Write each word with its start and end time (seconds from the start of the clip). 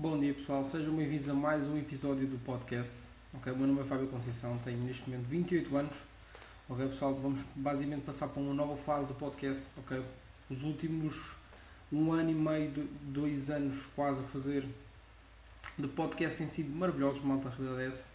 Bom 0.00 0.16
dia 0.16 0.32
pessoal, 0.32 0.62
sejam 0.62 0.94
bem-vindos 0.94 1.28
a 1.28 1.34
mais 1.34 1.66
um 1.66 1.76
episódio 1.76 2.24
do 2.24 2.38
podcast. 2.44 3.08
Ok, 3.34 3.52
o 3.52 3.56
meu 3.56 3.66
nome 3.66 3.80
é 3.80 3.84
Fábio 3.84 4.06
Conceição, 4.06 4.56
tenho 4.58 4.80
neste 4.84 5.10
momento 5.10 5.26
28 5.26 5.76
anos. 5.76 5.96
Ok 6.68 6.86
pessoal, 6.86 7.16
vamos 7.16 7.44
basicamente 7.56 8.02
passar 8.02 8.28
para 8.28 8.40
uma 8.40 8.54
nova 8.54 8.76
fase 8.76 9.08
do 9.08 9.14
podcast. 9.14 9.66
Ok, 9.76 10.00
os 10.48 10.62
últimos 10.62 11.32
um 11.92 12.12
ano 12.12 12.30
e 12.30 12.34
meio, 12.34 12.88
dois 13.02 13.50
anos 13.50 13.86
quase 13.96 14.20
a 14.20 14.22
fazer 14.22 14.64
de 15.76 15.88
podcast 15.88 16.38
têm 16.38 16.46
sido 16.46 16.72
maravilhosos, 16.76 17.20
malta, 17.22 17.48
a 17.48 17.50
realidade 17.50 17.82
é 17.82 17.86
essa. 17.88 18.06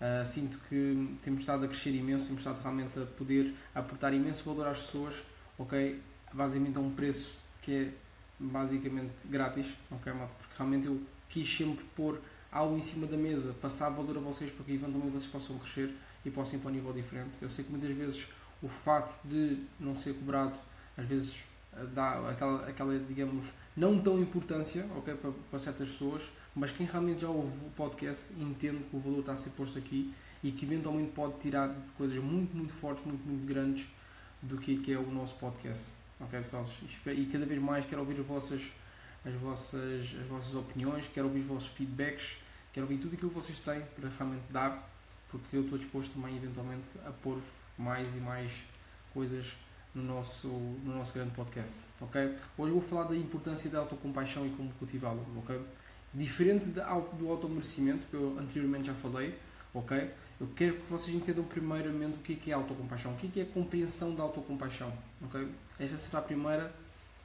Uh, 0.00 0.24
sinto 0.24 0.60
que 0.68 1.18
temos 1.22 1.40
estado 1.40 1.64
a 1.64 1.68
crescer 1.68 1.90
imenso, 1.90 2.26
temos 2.26 2.40
estado 2.40 2.62
realmente 2.62 3.00
a 3.00 3.04
poder 3.04 3.52
aportar 3.74 4.14
imenso 4.14 4.44
valor 4.44 4.68
às 4.68 4.78
pessoas, 4.78 5.24
ok? 5.58 6.00
Basicamente 6.32 6.78
a 6.78 6.80
um 6.80 6.92
preço 6.92 7.32
que 7.62 7.74
é 7.74 7.92
basicamente 8.38 9.26
grátis, 9.26 9.74
ok, 9.90 10.12
malta? 10.12 10.32
Porque 10.38 10.54
realmente 10.56 10.86
eu 10.86 11.15
quis 11.28 11.48
sempre 11.56 11.84
pôr 11.94 12.20
algo 12.50 12.76
em 12.76 12.80
cima 12.80 13.06
da 13.06 13.16
mesa, 13.16 13.54
passar 13.60 13.90
valor 13.90 14.16
a 14.16 14.20
vocês 14.20 14.50
para 14.50 14.64
que 14.64 14.72
eventualmente 14.72 15.12
vocês 15.12 15.26
possam 15.26 15.58
crescer 15.58 15.94
e 16.24 16.30
possam 16.30 16.58
ir 16.58 16.62
para 16.62 16.70
um 16.70 16.74
nível 16.74 16.92
diferente. 16.92 17.36
Eu 17.40 17.48
sei 17.48 17.64
que 17.64 17.70
muitas 17.70 17.94
vezes 17.96 18.26
o 18.62 18.68
facto 18.68 19.16
de 19.26 19.58
não 19.78 19.94
ser 19.96 20.14
cobrado, 20.14 20.54
às 20.96 21.06
vezes 21.06 21.42
eh, 21.74 21.84
dá 21.94 22.30
aquela, 22.30 22.68
aquela 22.68 22.98
digamos, 22.98 23.52
não 23.76 23.98
tão 23.98 24.18
importância 24.20 24.86
okay, 24.96 25.14
para, 25.14 25.32
para 25.50 25.58
certas 25.58 25.90
pessoas, 25.90 26.30
mas 26.54 26.72
quem 26.72 26.86
realmente 26.86 27.20
já 27.20 27.28
ouve 27.28 27.54
o 27.66 27.70
podcast 27.70 28.32
entende 28.40 28.82
que 28.84 28.96
o 28.96 28.98
valor 28.98 29.20
está 29.20 29.32
a 29.32 29.36
ser 29.36 29.50
posto 29.50 29.78
aqui 29.78 30.12
e 30.42 30.50
que 30.50 30.64
eventualmente 30.64 31.12
pode 31.12 31.38
tirar 31.38 31.74
coisas 31.96 32.16
muito, 32.18 32.56
muito 32.56 32.72
fortes, 32.72 33.04
muito, 33.04 33.26
muito 33.26 33.46
grandes 33.46 33.86
do 34.42 34.56
que, 34.56 34.92
é 34.92 34.98
o 34.98 35.10
nosso 35.10 35.34
podcast. 35.34 35.92
Ok, 36.20 36.38
pessoal? 36.38 36.66
E 37.06 37.26
cada 37.26 37.44
vez 37.44 37.60
mais 37.60 37.84
quero 37.84 38.00
ouvir 38.00 38.20
as 38.20 38.26
vossas 38.26 38.72
as 39.26 39.34
vossas, 39.34 40.14
as 40.20 40.26
vossas 40.28 40.54
opiniões, 40.54 41.08
quero 41.08 41.26
ouvir 41.26 41.40
os 41.40 41.46
vossos 41.46 41.68
feedbacks, 41.68 42.36
quero 42.72 42.86
ouvir 42.86 42.98
tudo 42.98 43.14
aquilo 43.14 43.30
que 43.30 43.36
vocês 43.36 43.58
têm 43.58 43.80
para 43.98 44.08
realmente 44.08 44.44
dar, 44.50 44.88
porque 45.28 45.56
eu 45.56 45.62
estou 45.62 45.76
disposto 45.76 46.14
também, 46.14 46.36
eventualmente, 46.36 46.84
a 47.04 47.10
pôr 47.10 47.38
mais 47.76 48.14
e 48.14 48.20
mais 48.20 48.52
coisas 49.12 49.56
no 49.92 50.02
nosso, 50.02 50.46
no 50.46 50.94
nosso 50.94 51.12
grande 51.12 51.32
podcast, 51.32 51.86
ok? 52.00 52.36
Hoje 52.56 52.72
eu 52.72 52.78
vou 52.78 52.82
falar 52.82 53.04
da 53.04 53.16
importância 53.16 53.68
da 53.68 53.80
autocompaixão 53.80 54.46
e 54.46 54.50
como 54.50 54.70
cultivá-la, 54.74 55.22
ok? 55.36 55.60
Diferente 56.14 56.66
do 56.66 57.28
automerecimento, 57.28 58.06
que 58.08 58.14
eu 58.14 58.38
anteriormente 58.38 58.86
já 58.86 58.94
falei, 58.94 59.36
ok? 59.74 60.10
Eu 60.38 60.48
quero 60.54 60.76
que 60.76 60.90
vocês 60.90 61.16
entendam 61.16 61.44
primeiramente 61.44 62.14
o 62.14 62.18
que 62.18 62.50
é, 62.50 62.52
é 62.52 62.54
autocompaixão, 62.54 63.12
o 63.12 63.16
que 63.16 63.40
é, 63.40 63.42
é 63.42 63.46
a 63.46 63.48
compreensão 63.50 64.14
da 64.14 64.22
autocompaixão, 64.22 64.92
ok? 65.24 65.48
Esta 65.80 65.96
será 65.96 66.20
a 66.20 66.22
primeira, 66.22 66.72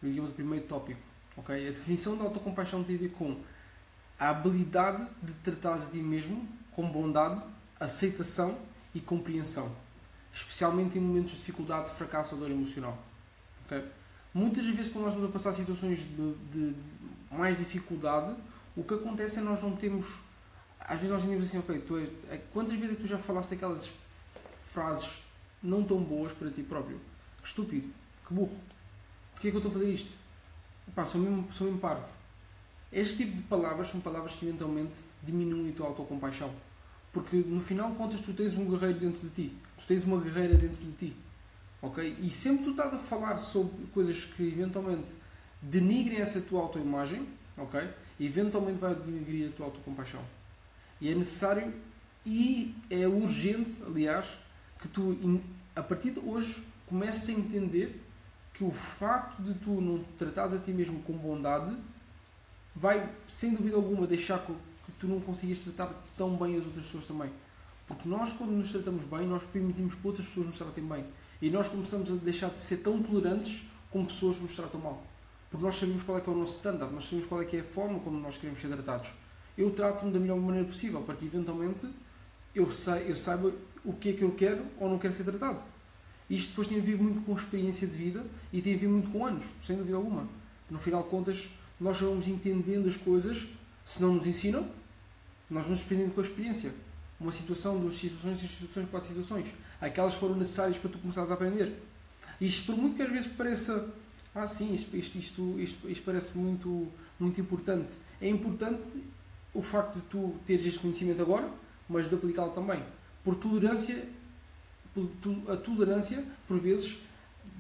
digamos, 0.02 0.32
o 0.32 0.34
primeiro 0.34 0.66
tópico, 0.66 1.11
Okay? 1.38 1.68
A 1.68 1.72
definição 1.72 2.18
da 2.18 2.24
autocompaixão 2.24 2.84
tem 2.84 2.96
a 2.96 3.00
ver 3.00 3.10
com 3.10 3.38
a 4.20 4.30
habilidade 4.30 5.08
de 5.22 5.34
tratar 5.36 5.78
de 5.80 5.88
ti 5.88 5.98
mesmo 5.98 6.48
com 6.72 6.90
bondade, 6.90 7.44
aceitação 7.80 8.58
e 8.94 9.00
compreensão, 9.00 9.76
especialmente 10.32 10.98
em 10.98 11.02
momentos 11.02 11.32
de 11.32 11.38
dificuldade, 11.38 11.90
fracasso 11.92 12.36
ou 12.36 12.42
dor 12.42 12.52
emocional. 12.52 12.98
Okay? 13.66 13.84
Muitas 14.34 14.66
vezes, 14.66 14.92
quando 14.92 15.06
nós 15.06 15.14
estamos 15.14 15.30
a 15.30 15.34
passar 15.34 15.54
situações 15.54 16.00
de, 16.00 16.34
de, 16.52 16.70
de, 16.72 16.76
mais 17.32 17.58
dificuldade, 17.58 18.36
o 18.76 18.84
que 18.84 18.94
acontece 18.94 19.40
é 19.40 19.42
nós 19.42 19.62
não 19.62 19.76
temos. 19.76 20.20
Às 20.80 20.96
vezes 20.96 21.10
nós 21.10 21.22
dizemos 21.22 21.46
assim, 21.46 21.60
ok, 21.60 21.80
tu 21.80 21.98
és, 21.98 22.10
é, 22.30 22.38
quantas 22.54 22.76
vezes 22.76 22.92
é 22.92 22.96
que 22.96 23.02
tu 23.02 23.08
já 23.08 23.18
falaste 23.18 23.54
aquelas 23.54 23.90
frases 24.72 25.22
não 25.62 25.84
tão 25.84 26.02
boas 26.02 26.34
para 26.34 26.50
ti 26.50 26.64
próprio? 26.64 27.00
Que 27.42 27.48
estúpido, 27.48 27.90
que 28.28 28.34
burro, 28.34 28.56
porquê 29.34 29.50
é 29.50 29.52
que 29.52 29.58
eu 29.58 29.60
estou 29.60 29.72
a 29.72 29.74
fazer 29.74 29.92
isto? 29.92 30.21
Pá, 30.96 31.06
sou 31.06 31.22
mesmo, 31.22 31.48
sou 31.52 31.68
mesmo 31.68 31.80
parvo. 31.80 32.06
Este 32.92 33.18
tipo 33.18 33.38
de 33.38 33.44
palavras 33.44 33.90
são 33.90 34.02
palavras 34.02 34.34
que 34.36 34.46
eventualmente 34.46 35.02
diminuem 35.24 35.70
a 35.70 35.74
tua 35.74 35.88
autocompaixão. 35.88 36.52
Porque 37.14 37.38
no 37.38 37.62
final 37.62 37.92
contas 37.92 38.22
tu 38.22 38.34
tens 38.34 38.54
um 38.54 38.70
guerreiro 38.70 39.00
dentro 39.00 39.22
de 39.22 39.30
ti. 39.30 39.56
Tu 39.78 39.88
tens 39.88 40.04
uma 40.04 40.20
guerreira 40.20 40.56
dentro 40.56 40.84
de 40.84 40.92
ti. 40.94 41.16
Ok? 41.82 42.18
E 42.20 42.30
sempre 42.30 42.66
tu 42.66 42.72
estás 42.72 42.94
a 42.94 42.98
falar 42.98 43.38
sobre 43.38 43.86
coisas 43.88 44.26
que 44.26 44.44
eventualmente 44.44 45.14
denigrem 45.62 46.20
essa 46.20 46.42
tua 46.42 46.62
autoimagem, 46.62 47.28
ok? 47.58 47.88
Eventualmente 48.20 48.80
vai 48.80 48.96
denigrir 48.96 49.50
a 49.50 49.52
tua 49.52 49.66
autocompaixão. 49.68 50.24
E 51.00 51.10
é 51.10 51.16
necessário 51.16 51.74
e 52.26 52.76
é 52.90 53.08
urgente, 53.08 53.82
aliás, 53.84 54.28
que 54.80 54.88
tu, 54.88 55.42
a 55.76 55.82
partir 55.82 56.12
de 56.12 56.20
hoje, 56.20 56.64
comeces 56.88 57.30
a 57.30 57.32
entender 57.32 58.02
que 58.54 58.64
o 58.64 58.72
facto 58.72 59.42
de 59.42 59.54
tu 59.56 59.82
não 59.82 60.04
tratares 60.18 60.54
a 60.54 60.60
ti 60.60 60.72
mesmo 60.72 61.02
com 61.04 61.14
bondade 61.14 61.76
vai, 62.76 63.10
sem 63.28 63.54
dúvida 63.54 63.76
alguma, 63.76 64.08
deixar 64.08 64.40
que, 64.40 64.54
que 64.54 64.92
tu 65.00 65.08
não 65.08 65.20
consigas 65.20 65.60
tratar 65.60 65.94
tão 66.18 66.36
bem 66.36 66.58
as 66.58 66.66
outras 66.66 66.86
pessoas 66.86 67.06
também. 67.06 67.30
Porque 67.88 68.08
nós, 68.08 68.32
quando 68.34 68.52
nos 68.52 68.72
tratamos 68.72 69.04
bem, 69.04 69.28
nós 69.28 69.44
permitimos 69.44 69.96
que 69.96 70.08
outras 70.08 70.26
pessoas 70.26 70.48
nos 70.48 70.58
tratem 70.58 70.84
bem. 70.84 71.06
E 71.42 71.50
nós 71.50 71.68
começamos 71.68 72.12
a 72.12 72.16
deixar 72.16 72.50
de 72.50 72.62
ser 72.62 72.78
tão 72.78 73.02
tolerantes 73.02 73.64
com 73.90 74.06
pessoas 74.06 74.38
que 74.38 74.44
nos 74.44 74.56
tratam 74.56 74.80
mal. 74.80 75.04
Porque 75.50 75.66
nós 75.66 75.76
sabemos 75.76 76.04
qual 76.04 76.18
é 76.18 76.22
que 76.22 76.30
é 76.30 76.34
o 76.34 76.36
nosso 76.36 76.56
standard, 76.58 76.94
nós 76.94 77.04
sabemos 77.04 77.26
qual 77.26 77.42
é 77.42 77.46
que 77.46 77.58
é 77.58 77.60
a 77.60 77.64
forma 77.64 78.00
como 78.00 78.18
nós 78.20 78.38
queremos 78.38 78.62
ser 78.62 78.70
tratados. 78.70 79.12
Eu 79.58 79.70
trato-me 79.72 80.12
da 80.12 80.20
melhor 80.20 80.38
maneira 80.38 80.66
possível 80.66 81.02
para 81.02 81.16
que, 81.16 81.26
eventualmente, 81.26 81.88
eu, 82.56 82.72
sa 82.72 82.98
eu 83.00 83.18
saiba 83.18 83.52
o 83.84 83.94
que 83.94 84.10
é 84.10 84.14
que 84.14 84.22
eu 84.22 84.32
quero 84.32 84.64
ou 84.80 84.90
não 84.90 84.98
quero 84.98 85.14
ser 85.14 85.26
tratado. 85.26 85.60
Isto 86.32 86.52
depois 86.52 86.68
tem 86.70 86.80
a 86.80 86.82
ver 86.82 86.98
muito 86.98 87.20
com 87.26 87.36
experiência 87.36 87.86
de 87.86 87.98
vida 87.98 88.26
e 88.54 88.62
tem 88.62 88.74
a 88.74 88.78
ver 88.78 88.88
muito 88.88 89.10
com 89.10 89.26
anos, 89.26 89.48
sem 89.62 89.76
dúvida 89.76 89.98
alguma. 89.98 90.26
No 90.70 90.80
final 90.80 91.04
de 91.04 91.10
contas, 91.10 91.50
nós 91.78 92.00
vamos 92.00 92.26
entendendo 92.26 92.88
as 92.88 92.96
coisas, 92.96 93.50
se 93.84 94.02
não 94.02 94.14
nos 94.14 94.26
ensinam, 94.26 94.66
nós 95.50 95.66
vamos 95.66 95.82
aprendendo 95.82 96.14
com 96.14 96.22
a 96.22 96.24
experiência. 96.24 96.74
Uma 97.20 97.34
situação, 97.34 97.78
duas 97.78 97.96
situações, 97.96 98.38
três 98.38 98.50
situações, 98.50 98.90
quatro 98.90 99.10
situações. 99.10 99.54
Aquelas 99.82 100.14
foram 100.14 100.38
necessárias 100.38 100.78
para 100.78 100.90
tu 100.90 101.00
começares 101.00 101.30
a 101.30 101.34
aprender. 101.34 101.78
Isto, 102.40 102.68
por 102.68 102.78
muito 102.78 102.96
que 102.96 103.02
às 103.02 103.12
vezes 103.12 103.28
pareça, 103.28 103.94
ah, 104.34 104.48
sim, 104.48 104.74
isto, 104.74 104.96
isto, 104.96 105.20
isto, 105.60 105.90
isto, 105.90 106.04
parece 106.06 106.38
muito, 106.38 106.88
muito 107.20 107.42
importante. 107.42 107.94
É 108.22 108.30
importante 108.30 109.04
o 109.54 109.62
facto 109.62 109.96
de 109.96 110.02
tu 110.04 110.36
teres 110.46 110.66
este 110.66 110.80
conhecimento 110.80 111.22
agora, 111.22 111.52
mas 111.90 112.08
de 112.08 112.16
aplicá-lo 112.16 112.52
também. 112.52 112.82
Por 113.22 113.36
tolerância 113.36 114.08
a 115.48 115.56
tolerância, 115.58 116.24
por 116.48 116.60
vezes, 116.60 117.00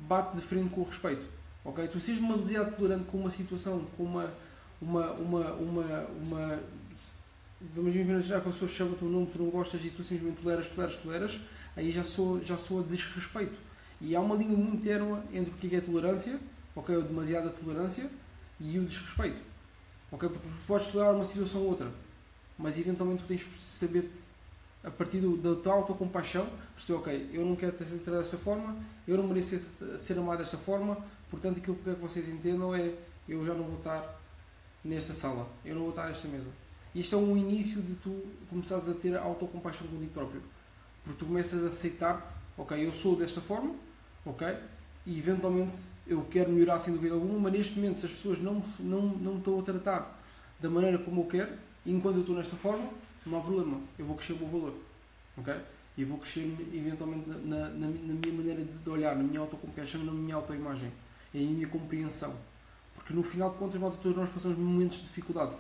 bate 0.07 0.35
de 0.35 0.41
frente 0.41 0.69
com 0.69 0.81
o 0.81 0.83
respeito. 0.83 1.23
Ok? 1.63 1.87
Tu 1.87 1.99
seres 1.99 2.19
demasiado 2.19 2.75
tolerante 2.75 3.05
com 3.05 3.17
uma 3.17 3.29
situação, 3.29 3.85
com 3.97 4.03
uma. 4.03 4.31
uma, 4.81 5.11
uma, 5.11 5.51
uma, 5.53 6.07
uma 6.23 6.59
vamos 7.73 7.95
imaginar 7.95 8.41
que 8.41 8.49
a 8.49 8.51
pessoa 8.51 8.69
chama-te 8.69 9.05
um 9.05 9.09
nome 9.09 9.27
que 9.27 9.33
tu 9.33 9.43
não 9.43 9.49
gostas 9.49 9.85
e 9.85 9.89
tu 9.89 10.01
simplesmente 10.01 10.41
toleras, 10.41 10.67
toleras, 10.69 10.97
toleras, 10.97 11.41
aí 11.75 11.91
já 11.91 12.03
sou, 12.03 12.41
já 12.41 12.57
sou 12.57 12.79
a 12.79 12.83
desrespeito. 12.83 13.57
E 13.99 14.15
há 14.15 14.19
uma 14.19 14.35
linha 14.35 14.57
muito 14.57 14.83
térmua 14.83 15.23
entre 15.31 15.51
o 15.51 15.53
que 15.53 15.73
é, 15.75 15.77
é 15.77 15.81
tolerância, 15.81 16.39
ok, 16.75 16.95
ou 16.95 17.03
demasiada 17.03 17.49
tolerância, 17.49 18.09
e 18.59 18.79
o 18.79 18.85
desrespeito. 18.85 19.39
Ok? 20.11 20.27
Porque 20.27 20.47
podes 20.67 20.87
tolerar 20.87 21.15
uma 21.15 21.25
situação 21.25 21.61
ou 21.61 21.69
outra, 21.69 21.91
mas 22.57 22.77
eventualmente 22.77 23.23
tu 23.23 23.27
tens 23.27 23.41
de 23.41 23.57
saber 23.57 24.09
a 24.83 24.89
partir 24.89 25.19
do, 25.19 25.37
da 25.37 25.61
tua 25.61 25.73
autocompaixão, 25.73 26.47
perceber, 26.75 26.99
ok, 26.99 27.29
eu 27.33 27.45
não 27.45 27.55
quero 27.55 27.77
ser 27.85 27.97
tratado 27.99 28.23
desta 28.23 28.37
forma, 28.37 28.77
eu 29.07 29.17
não 29.17 29.27
mereço 29.27 29.59
ser, 29.59 29.99
ser 29.99 30.17
amado 30.17 30.39
desta 30.39 30.57
forma, 30.57 30.97
portanto 31.29 31.57
aquilo 31.57 31.75
que, 31.77 31.89
é 31.89 31.93
que 31.93 31.99
vocês 31.99 32.27
entendam 32.29 32.73
é, 32.73 32.93
eu 33.29 33.45
já 33.45 33.53
não 33.53 33.65
vou 33.65 33.77
estar 33.77 34.19
nesta 34.83 35.13
sala, 35.13 35.47
eu 35.63 35.75
não 35.75 35.81
vou 35.81 35.91
estar 35.91 36.07
nesta 36.07 36.27
mesa. 36.27 36.49
Isto 36.93 37.15
é 37.15 37.17
um 37.17 37.37
início 37.37 37.81
de 37.81 37.93
tu 37.95 38.21
começares 38.49 38.89
a 38.89 38.93
ter 38.93 39.15
autocompaixão 39.15 39.87
contigo 39.87 40.11
próprio. 40.11 40.41
Porque 41.03 41.17
tu 41.17 41.25
começas 41.25 41.63
a 41.63 41.69
aceitar-te, 41.69 42.33
ok, 42.57 42.85
eu 42.85 42.91
sou 42.91 43.15
desta 43.15 43.39
forma, 43.39 43.73
ok, 44.25 44.47
e 45.05 45.17
eventualmente 45.17 45.77
eu 46.05 46.25
quero 46.29 46.51
melhorar 46.51 46.79
sem 46.79 46.93
dúvida 46.93 47.15
alguma, 47.15 47.39
mas 47.39 47.53
neste 47.53 47.79
momento 47.79 47.99
se 47.99 48.05
as 48.07 48.11
pessoas 48.11 48.39
não, 48.39 48.61
não, 48.79 49.01
não 49.01 49.31
me 49.33 49.37
estão 49.37 49.59
a 49.59 49.63
tratar 49.63 50.19
da 50.59 50.69
maneira 50.69 50.97
como 50.99 51.21
eu 51.21 51.25
quero, 51.25 51.51
enquanto 51.85 52.15
eu 52.15 52.21
estou 52.21 52.35
nesta 52.35 52.55
forma, 52.55 52.87
não 53.25 53.37
há 53.37 53.41
problema, 53.41 53.79
eu 53.97 54.05
vou 54.05 54.15
crescer 54.15 54.33
o 54.33 54.37
meu 54.37 54.47
valor. 54.47 54.75
Ok? 55.37 55.53
E 55.97 56.05
vou 56.05 56.17
crescer 56.17 56.55
eventualmente 56.73 57.29
na, 57.29 57.37
na, 57.37 57.69
na 57.69 57.87
minha 57.87 58.33
maneira 58.33 58.63
de 58.63 58.89
olhar, 58.89 59.15
na 59.15 59.23
minha 59.23 59.39
autocompaixão, 59.39 60.03
na 60.03 60.11
minha 60.11 60.35
autoimagem, 60.35 60.91
na 61.33 61.41
minha 61.41 61.67
compreensão. 61.67 62.35
Porque 62.95 63.13
no 63.13 63.23
final 63.23 63.51
de 63.51 63.57
contas, 63.57 63.79
todos 64.01 64.17
nós 64.17 64.29
passamos 64.29 64.57
momentos 64.57 64.97
de 64.97 65.03
dificuldade. 65.03 65.53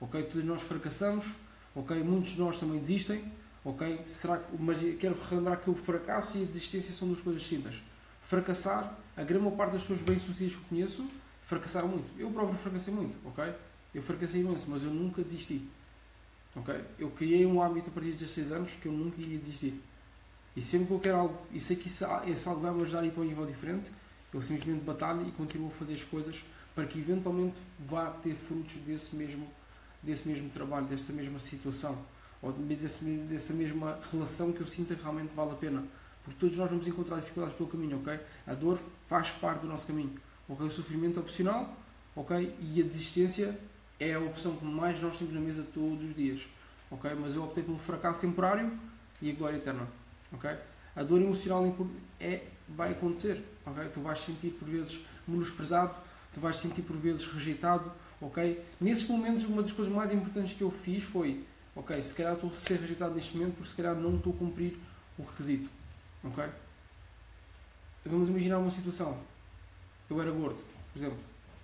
Ok? 0.00 0.22
Todos 0.24 0.44
nós 0.44 0.62
fracassamos, 0.62 1.34
ok? 1.74 2.02
Muitos 2.02 2.30
de 2.30 2.38
nós 2.38 2.58
também 2.58 2.78
desistem, 2.78 3.24
ok? 3.64 4.00
Será 4.06 4.38
que, 4.38 4.56
mas 4.58 4.80
quero 4.98 5.16
relembrar 5.28 5.60
que 5.60 5.70
o 5.70 5.74
fracasso 5.74 6.38
e 6.38 6.42
a 6.42 6.46
desistência 6.46 6.92
são 6.92 7.08
duas 7.08 7.20
coisas 7.20 7.42
distintas. 7.42 7.82
Fracassar, 8.22 8.96
a 9.16 9.22
grande 9.22 9.50
parte 9.56 9.72
das 9.72 9.82
pessoas 9.82 10.02
bem-sucedidas 10.02 10.56
que 10.56 10.64
conheço, 10.64 11.08
fracassaram 11.42 11.88
muito. 11.88 12.08
Eu 12.18 12.30
próprio 12.30 12.58
fracassei 12.58 12.92
muito, 12.92 13.16
ok? 13.26 13.54
Eu 13.94 14.02
fracassei 14.02 14.42
imenso, 14.42 14.66
mas 14.68 14.82
eu 14.82 14.90
nunca 14.90 15.22
desisti. 15.22 15.68
Eu 16.98 17.10
criei 17.10 17.46
um 17.46 17.62
hábito 17.62 17.90
a 17.90 17.92
partir 17.92 18.10
de 18.10 18.16
16 18.16 18.52
anos 18.52 18.74
que 18.74 18.86
eu 18.86 18.92
nunca 18.92 19.20
iria 19.20 19.38
desistir. 19.38 19.80
E 20.56 20.62
sempre 20.62 20.88
que 20.88 20.92
eu 20.92 21.00
quero 21.00 21.16
algo, 21.18 21.38
e 21.52 21.60
sei 21.60 21.76
que 21.76 21.88
esse 21.88 22.04
algo 22.04 22.60
vai 22.60 22.74
me 22.74 22.82
ajudar 22.82 23.00
a 23.00 23.06
ir 23.06 23.12
para 23.12 23.22
um 23.22 23.26
nível 23.26 23.46
diferente, 23.46 23.92
eu 24.32 24.42
simplesmente 24.42 24.84
batalho 24.84 25.26
e 25.26 25.30
continuo 25.32 25.68
a 25.68 25.70
fazer 25.70 25.94
as 25.94 26.04
coisas 26.04 26.44
para 26.74 26.86
que 26.86 26.98
eventualmente 26.98 27.54
vá 27.78 28.10
ter 28.10 28.34
frutos 28.34 28.76
desse 28.76 29.16
mesmo, 29.16 29.48
desse 30.02 30.28
mesmo 30.28 30.48
trabalho, 30.50 30.86
dessa 30.86 31.12
mesma 31.12 31.38
situação, 31.38 31.98
ou 32.42 32.52
desse, 32.52 33.04
dessa 33.04 33.52
mesma 33.52 33.98
relação 34.10 34.52
que 34.52 34.60
eu 34.60 34.66
sinta 34.66 34.94
que 34.94 35.02
realmente 35.02 35.34
vale 35.34 35.52
a 35.52 35.54
pena. 35.54 35.84
Porque 36.22 36.38
todos 36.38 36.56
nós 36.56 36.68
vamos 36.68 36.86
encontrar 36.86 37.16
dificuldades 37.16 37.56
pelo 37.56 37.68
caminho, 37.68 37.98
ok? 37.98 38.18
A 38.46 38.54
dor 38.54 38.78
faz 39.06 39.30
parte 39.30 39.62
do 39.62 39.66
nosso 39.66 39.86
caminho, 39.86 40.12
ok? 40.48 40.66
O 40.66 40.70
sofrimento 40.70 41.18
é 41.18 41.22
opcional, 41.22 41.76
ok? 42.14 42.54
E 42.60 42.80
a 42.80 42.84
desistência 42.84 43.58
é 44.00 44.14
a 44.14 44.20
opção 44.20 44.56
que 44.56 44.64
mais 44.64 45.00
nós 45.00 45.18
temos 45.18 45.34
na 45.34 45.40
mesa 45.40 45.66
todos 45.74 46.04
os 46.04 46.14
dias, 46.14 46.46
ok? 46.90 47.14
Mas 47.14 47.34
eu 47.34 47.44
optei 47.44 47.62
pelo 47.62 47.78
fracasso 47.78 48.20
temporário 48.20 48.78
e 49.20 49.30
a 49.30 49.34
glória 49.34 49.56
eterna, 49.56 49.88
ok? 50.32 50.50
A 50.94 51.02
dor 51.02 51.20
emocional 51.20 51.64
é, 52.20 52.44
vai 52.68 52.92
acontecer, 52.92 53.42
ok? 53.66 53.88
Tu 53.88 54.00
vais 54.00 54.18
sentir 54.18 54.50
por 54.50 54.68
vezes 54.68 55.00
menosprezado, 55.26 55.94
tu 56.32 56.40
vais 56.40 56.56
sentir 56.56 56.82
por 56.82 56.96
vezes 56.96 57.24
rejeitado, 57.26 57.90
ok? 58.20 58.64
Nesses 58.80 59.06
momentos, 59.08 59.44
uma 59.44 59.62
das 59.62 59.72
coisas 59.72 59.92
mais 59.92 60.12
importantes 60.12 60.54
que 60.54 60.62
eu 60.62 60.70
fiz 60.70 61.02
foi, 61.02 61.44
ok, 61.74 62.00
se 62.00 62.14
calhar 62.14 62.34
estou 62.34 62.50
a 62.50 62.54
ser 62.54 62.80
rejeitado 62.80 63.14
neste 63.14 63.36
momento 63.36 63.54
porque 63.54 63.70
se 63.70 63.74
calhar 63.74 63.94
não 63.94 64.16
estou 64.16 64.32
a 64.32 64.36
cumprir 64.36 64.78
o 65.18 65.22
requisito, 65.22 65.68
ok? 66.22 66.44
Vamos 68.06 68.28
imaginar 68.28 68.58
uma 68.58 68.70
situação. 68.70 69.18
Eu 70.08 70.20
era 70.22 70.30
gordo, 70.30 70.58
por 70.92 70.98
exemplo, 70.98 71.18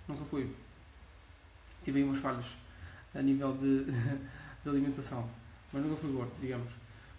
nunca 0.07 0.23
fui. 0.25 0.64
Tive 1.85 1.99
aí 1.99 2.03
umas 2.03 2.17
falhas 2.17 2.57
a 3.13 3.21
nível 3.21 3.53
de, 3.53 3.85
de 4.63 4.69
alimentação, 4.69 5.29
mas 5.71 5.83
nunca 5.83 5.95
fui 5.95 6.11
gordo, 6.11 6.31
digamos. 6.41 6.71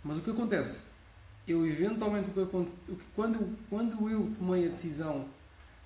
Mas 0.04 0.18
o 0.18 0.20
que 0.20 0.30
acontece? 0.30 0.88
Eu 1.46 1.64
eventualmente, 1.64 2.28
quando, 3.14 3.56
quando 3.70 4.10
eu 4.10 4.32
tomei 4.36 4.66
a 4.66 4.68
decisão 4.68 5.24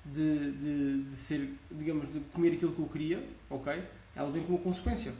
de, 0.04 0.52
de, 0.52 1.02
de, 1.04 1.16
ser, 1.16 1.54
digamos, 1.70 2.10
de 2.10 2.20
comer 2.32 2.54
aquilo 2.54 2.72
que 2.72 2.80
eu 2.80 2.88
queria, 2.88 3.28
ok? 3.50 3.84
Ela 4.16 4.30
vem 4.30 4.42
com 4.42 4.54
uma 4.54 4.62
consequência. 4.62 5.12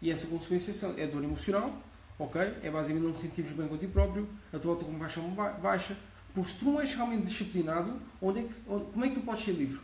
E 0.00 0.10
essa 0.10 0.26
consequência 0.28 0.94
é 0.96 1.06
dor 1.06 1.22
emocional, 1.22 1.78
ok? 2.18 2.40
É 2.62 2.70
basicamente 2.70 3.04
não 3.04 3.12
te 3.12 3.20
sentirmos 3.20 3.52
bem 3.52 3.68
contigo 3.68 3.92
próprio, 3.92 4.26
a 4.54 4.58
tua 4.58 4.72
autocompaixão 4.72 5.28
baixa. 5.62 5.94
Porque 6.32 6.50
se 6.50 6.60
tu 6.60 6.64
não 6.66 6.80
és 6.80 6.94
realmente 6.94 7.26
disciplinado, 7.26 8.00
onde 8.22 8.40
é 8.40 8.42
que, 8.44 8.54
onde, 8.66 8.84
como 8.86 9.04
é 9.04 9.08
que 9.10 9.14
tu 9.16 9.20
podes 9.20 9.44
ser 9.44 9.52
livre? 9.52 9.80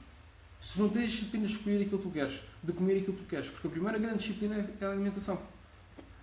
Se 0.62 0.78
não 0.78 0.88
tens 0.88 1.10
disciplina 1.10 1.44
de 1.44 1.52
escolher 1.54 1.82
aquilo 1.82 1.98
que 1.98 2.04
tu 2.04 2.10
queres, 2.12 2.40
de 2.62 2.72
comer 2.72 2.98
aquilo 2.98 3.14
que 3.14 3.24
tu 3.24 3.28
queres, 3.28 3.50
porque 3.50 3.66
a 3.66 3.70
primeira 3.70 3.98
grande 3.98 4.18
disciplina 4.18 4.70
é 4.80 4.84
a 4.84 4.92
alimentação. 4.92 5.42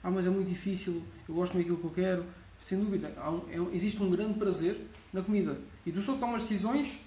Ah, 0.01 0.09
mas 0.09 0.25
é 0.25 0.29
muito 0.29 0.47
difícil, 0.47 1.03
eu 1.27 1.35
gosto 1.35 1.51
de 1.51 1.57
comer 1.57 1.63
aquilo 1.63 1.77
que 1.77 1.83
eu 1.83 2.05
quero. 2.05 2.25
Sem 2.57 2.79
dúvida, 2.79 3.11
um, 3.29 3.71
é, 3.71 3.75
existe 3.75 4.01
um 4.01 4.09
grande 4.09 4.39
prazer 4.39 4.79
na 5.11 5.21
comida. 5.21 5.59
E 5.85 5.91
tu 5.91 6.01
só 6.01 6.15
tomas 6.15 6.43
decisões 6.43 7.01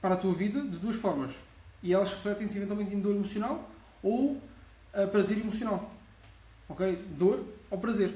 para 0.00 0.14
a 0.14 0.16
tua 0.16 0.32
vida 0.32 0.62
de 0.62 0.78
duas 0.78 0.94
formas. 0.94 1.34
E 1.82 1.92
elas 1.92 2.10
refletem-se 2.10 2.56
eventualmente 2.56 2.94
em 2.94 3.00
dor 3.00 3.16
emocional 3.16 3.68
ou 4.00 4.34
uh, 4.34 4.40
prazer 5.10 5.38
emocional. 5.38 5.92
Ok? 6.68 7.04
Dor 7.18 7.44
ou 7.68 7.78
prazer. 7.78 8.14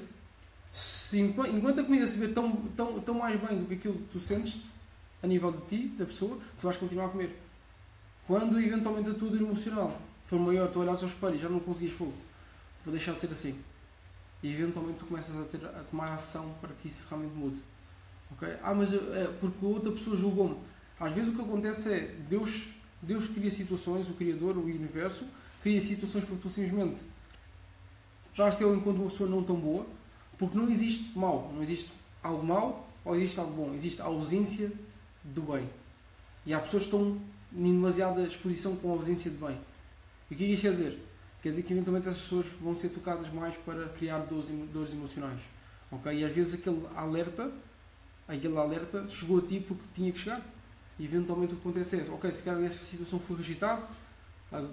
Se, 0.72 1.18
enquanto 1.18 1.80
a 1.80 1.82
comida 1.82 2.06
se 2.06 2.28
tão, 2.28 2.52
tão, 2.76 3.00
tão 3.00 3.14
mais 3.16 3.40
bem 3.40 3.58
do 3.58 3.66
que 3.66 3.74
aquilo 3.74 3.94
que 3.94 4.12
tu 4.12 4.20
sentes 4.20 4.60
a 5.20 5.26
nível 5.26 5.50
de 5.50 5.62
ti, 5.66 5.88
da 5.98 6.06
pessoa, 6.06 6.38
tu 6.56 6.66
vais 6.66 6.76
continuar 6.76 7.06
a 7.06 7.08
comer. 7.08 7.47
Quando 8.28 8.60
eventualmente 8.60 9.08
a 9.08 9.14
tua 9.14 9.30
dor 9.30 9.40
emocional 9.40 9.98
for 10.26 10.38
maior, 10.38 10.70
tu 10.70 10.80
olhas 10.80 11.02
ao 11.02 11.08
espelho 11.08 11.36
e 11.36 11.38
já 11.38 11.48
não 11.48 11.58
conseguis 11.58 11.94
fogo, 11.94 12.12
vou 12.84 12.92
deixar 12.92 13.14
de 13.14 13.22
ser 13.22 13.32
assim. 13.32 13.58
E 14.42 14.52
eventualmente 14.52 14.98
tu 14.98 15.06
começas 15.06 15.34
a, 15.34 15.44
ter, 15.44 15.64
a 15.64 15.82
tomar 15.90 16.12
ação 16.12 16.54
para 16.60 16.74
que 16.74 16.88
isso 16.88 17.06
realmente 17.08 17.34
mude. 17.34 17.58
Ok? 18.32 18.46
Ah, 18.62 18.74
mas 18.74 18.92
é, 18.92 19.34
porque 19.40 19.64
outra 19.64 19.90
pessoa 19.92 20.14
julgou-me. 20.14 20.58
Às 21.00 21.14
vezes 21.14 21.30
o 21.30 21.36
que 21.36 21.40
acontece 21.40 21.90
é 21.90 22.14
Deus, 22.28 22.68
Deus 23.00 23.28
cria 23.28 23.50
situações, 23.50 24.10
o 24.10 24.12
Criador, 24.12 24.58
o 24.58 24.64
Universo, 24.64 25.24
cria 25.62 25.80
situações 25.80 26.26
porque 26.26 26.42
tu 26.42 26.50
simplesmente 26.50 27.02
vais 28.36 28.54
ter 28.56 28.66
enquanto 28.66 28.98
uma 28.98 29.10
pessoa 29.10 29.30
não 29.30 29.42
tão 29.42 29.56
boa, 29.56 29.86
porque 30.36 30.58
não 30.58 30.68
existe 30.68 31.18
mal, 31.18 31.50
não 31.54 31.62
existe 31.62 31.92
algo 32.22 32.44
mau 32.46 32.90
ou 33.06 33.16
existe 33.16 33.40
algo 33.40 33.52
bom, 33.52 33.74
existe 33.74 34.02
a 34.02 34.04
ausência 34.04 34.70
do 35.24 35.40
bem. 35.40 35.66
E 36.44 36.52
há 36.52 36.60
pessoas 36.60 36.82
que 36.82 36.94
estão 36.94 37.18
em 37.54 37.72
demasiada 37.72 38.22
exposição 38.22 38.76
com 38.76 38.90
a 38.90 38.92
ausência 38.92 39.30
de 39.30 39.36
bem. 39.36 39.58
E 40.30 40.34
o 40.34 40.36
que 40.36 40.44
é 40.44 40.48
isto 40.48 40.62
quer 40.62 40.70
dizer? 40.72 40.98
Quer 41.42 41.50
dizer 41.50 41.62
que 41.62 41.72
eventualmente 41.72 42.08
essas 42.08 42.22
pessoas 42.22 42.46
vão 42.60 42.74
ser 42.74 42.90
tocadas 42.90 43.32
mais 43.32 43.56
para 43.56 43.88
criar 43.90 44.18
dores, 44.18 44.92
emocionais. 44.92 45.40
Ok? 45.90 46.12
E 46.12 46.24
às 46.24 46.32
vezes 46.32 46.54
aquele 46.54 46.86
alerta, 46.94 47.50
aquele 48.26 48.56
alerta 48.56 49.06
chegou 49.08 49.38
a 49.38 49.42
ti 49.42 49.60
porque 49.66 49.84
tinha 49.94 50.12
que 50.12 50.18
chegar. 50.18 50.42
E 50.98 51.04
eventualmente 51.04 51.54
o 51.54 51.56
que 51.56 51.68
acontece 51.68 51.96
é, 51.96 52.10
ok, 52.10 52.30
se 52.32 52.42
calhar 52.42 52.60
nessa 52.60 52.84
situação 52.84 53.20
fui 53.20 53.36
rejeitado, 53.36 53.86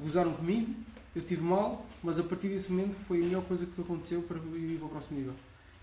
gozaram 0.01 0.33
comigo, 0.33 0.73
eu 1.15 1.21
tive 1.21 1.43
mal, 1.43 1.85
mas 2.03 2.19
a 2.19 2.23
partir 2.23 2.49
desse 2.49 2.71
momento 2.71 2.95
foi 3.07 3.21
a 3.21 3.23
melhor 3.23 3.43
coisa 3.43 3.65
que 3.65 3.79
aconteceu 3.79 4.23
para 4.23 4.37
ir 4.37 4.77
para 4.79 4.87
o 4.87 4.89
próximo 4.89 5.19
nível. 5.19 5.33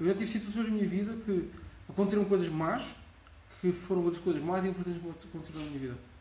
Eu 0.01 0.07
já 0.07 0.15
tive 0.15 0.31
situações 0.31 0.67
na 0.67 0.73
minha 0.73 0.89
vida 0.89 1.15
que 1.25 1.49
aconteceram 1.89 2.25
coisas 2.25 2.49
más, 2.49 2.93
que 3.61 3.73
foram 3.73 4.09
das 4.11 4.19
coisas 4.19 4.43
mais 4.43 4.65
importantes 4.65 5.01
que 5.01 5.29
aconteceram 5.29 5.61
na 5.61 5.71
minha 5.71 5.79
vida. 5.79 6.12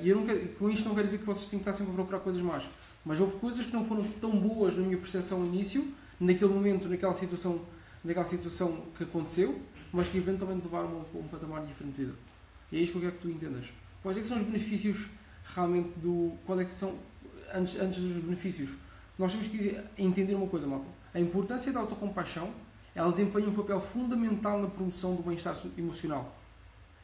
E 0.00 0.08
eu 0.08 0.24
quero, 0.24 0.48
com 0.50 0.70
isto 0.70 0.88
não 0.88 0.94
quero 0.94 1.06
dizer 1.06 1.18
que 1.18 1.24
vocês 1.24 1.46
têm 1.46 1.58
que 1.58 1.68
estar 1.68 1.72
sempre 1.72 1.92
a 1.92 1.94
procurar 1.96 2.20
coisas 2.20 2.40
más, 2.40 2.68
mas 3.04 3.18
houve 3.18 3.36
coisas 3.36 3.66
que 3.66 3.72
não 3.72 3.84
foram 3.84 4.04
tão 4.20 4.30
boas 4.30 4.76
na 4.76 4.82
minha 4.82 4.96
percepção 4.96 5.40
no 5.40 5.46
início, 5.46 5.92
naquele 6.20 6.52
momento, 6.52 6.88
naquela 6.88 7.14
situação, 7.14 7.60
naquela 8.04 8.24
situação 8.24 8.84
que 8.96 9.02
aconteceu, 9.02 9.60
mas 9.92 10.08
que 10.08 10.18
eventualmente 10.18 10.64
levaram 10.64 10.88
a 10.88 11.18
um, 11.18 11.20
um 11.20 11.28
patamar 11.28 11.64
diferente 11.66 11.96
de 11.96 12.04
vida. 12.04 12.18
E 12.70 12.78
é 12.78 12.80
isto 12.80 12.92
que 12.92 12.98
eu 12.98 13.02
quero 13.02 13.14
que 13.14 13.22
tu 13.22 13.30
entendas. 13.30 13.72
Quais 14.02 14.16
é 14.16 14.20
que 14.20 14.26
são 14.26 14.36
os 14.36 14.44
benefícios 14.44 15.08
realmente 15.54 15.90
do. 15.98 16.34
Qual 16.46 16.60
é 16.60 16.64
que 16.64 16.72
são. 16.72 16.96
Antes, 17.52 17.78
antes 17.80 18.00
dos 18.00 18.22
benefícios, 18.22 18.76
nós 19.18 19.32
temos 19.32 19.48
que 19.48 19.80
entender 19.98 20.34
uma 20.34 20.48
coisa, 20.48 20.66
malta. 20.66 20.86
A 21.14 21.20
importância 21.20 21.72
da 21.72 21.80
autocompaixão 21.80 22.52
ela 22.96 23.10
desempenha 23.10 23.48
um 23.48 23.54
papel 23.54 23.80
fundamental 23.80 24.60
na 24.60 24.68
promoção 24.68 25.14
do 25.14 25.22
bem-estar 25.22 25.54
emocional 25.76 26.34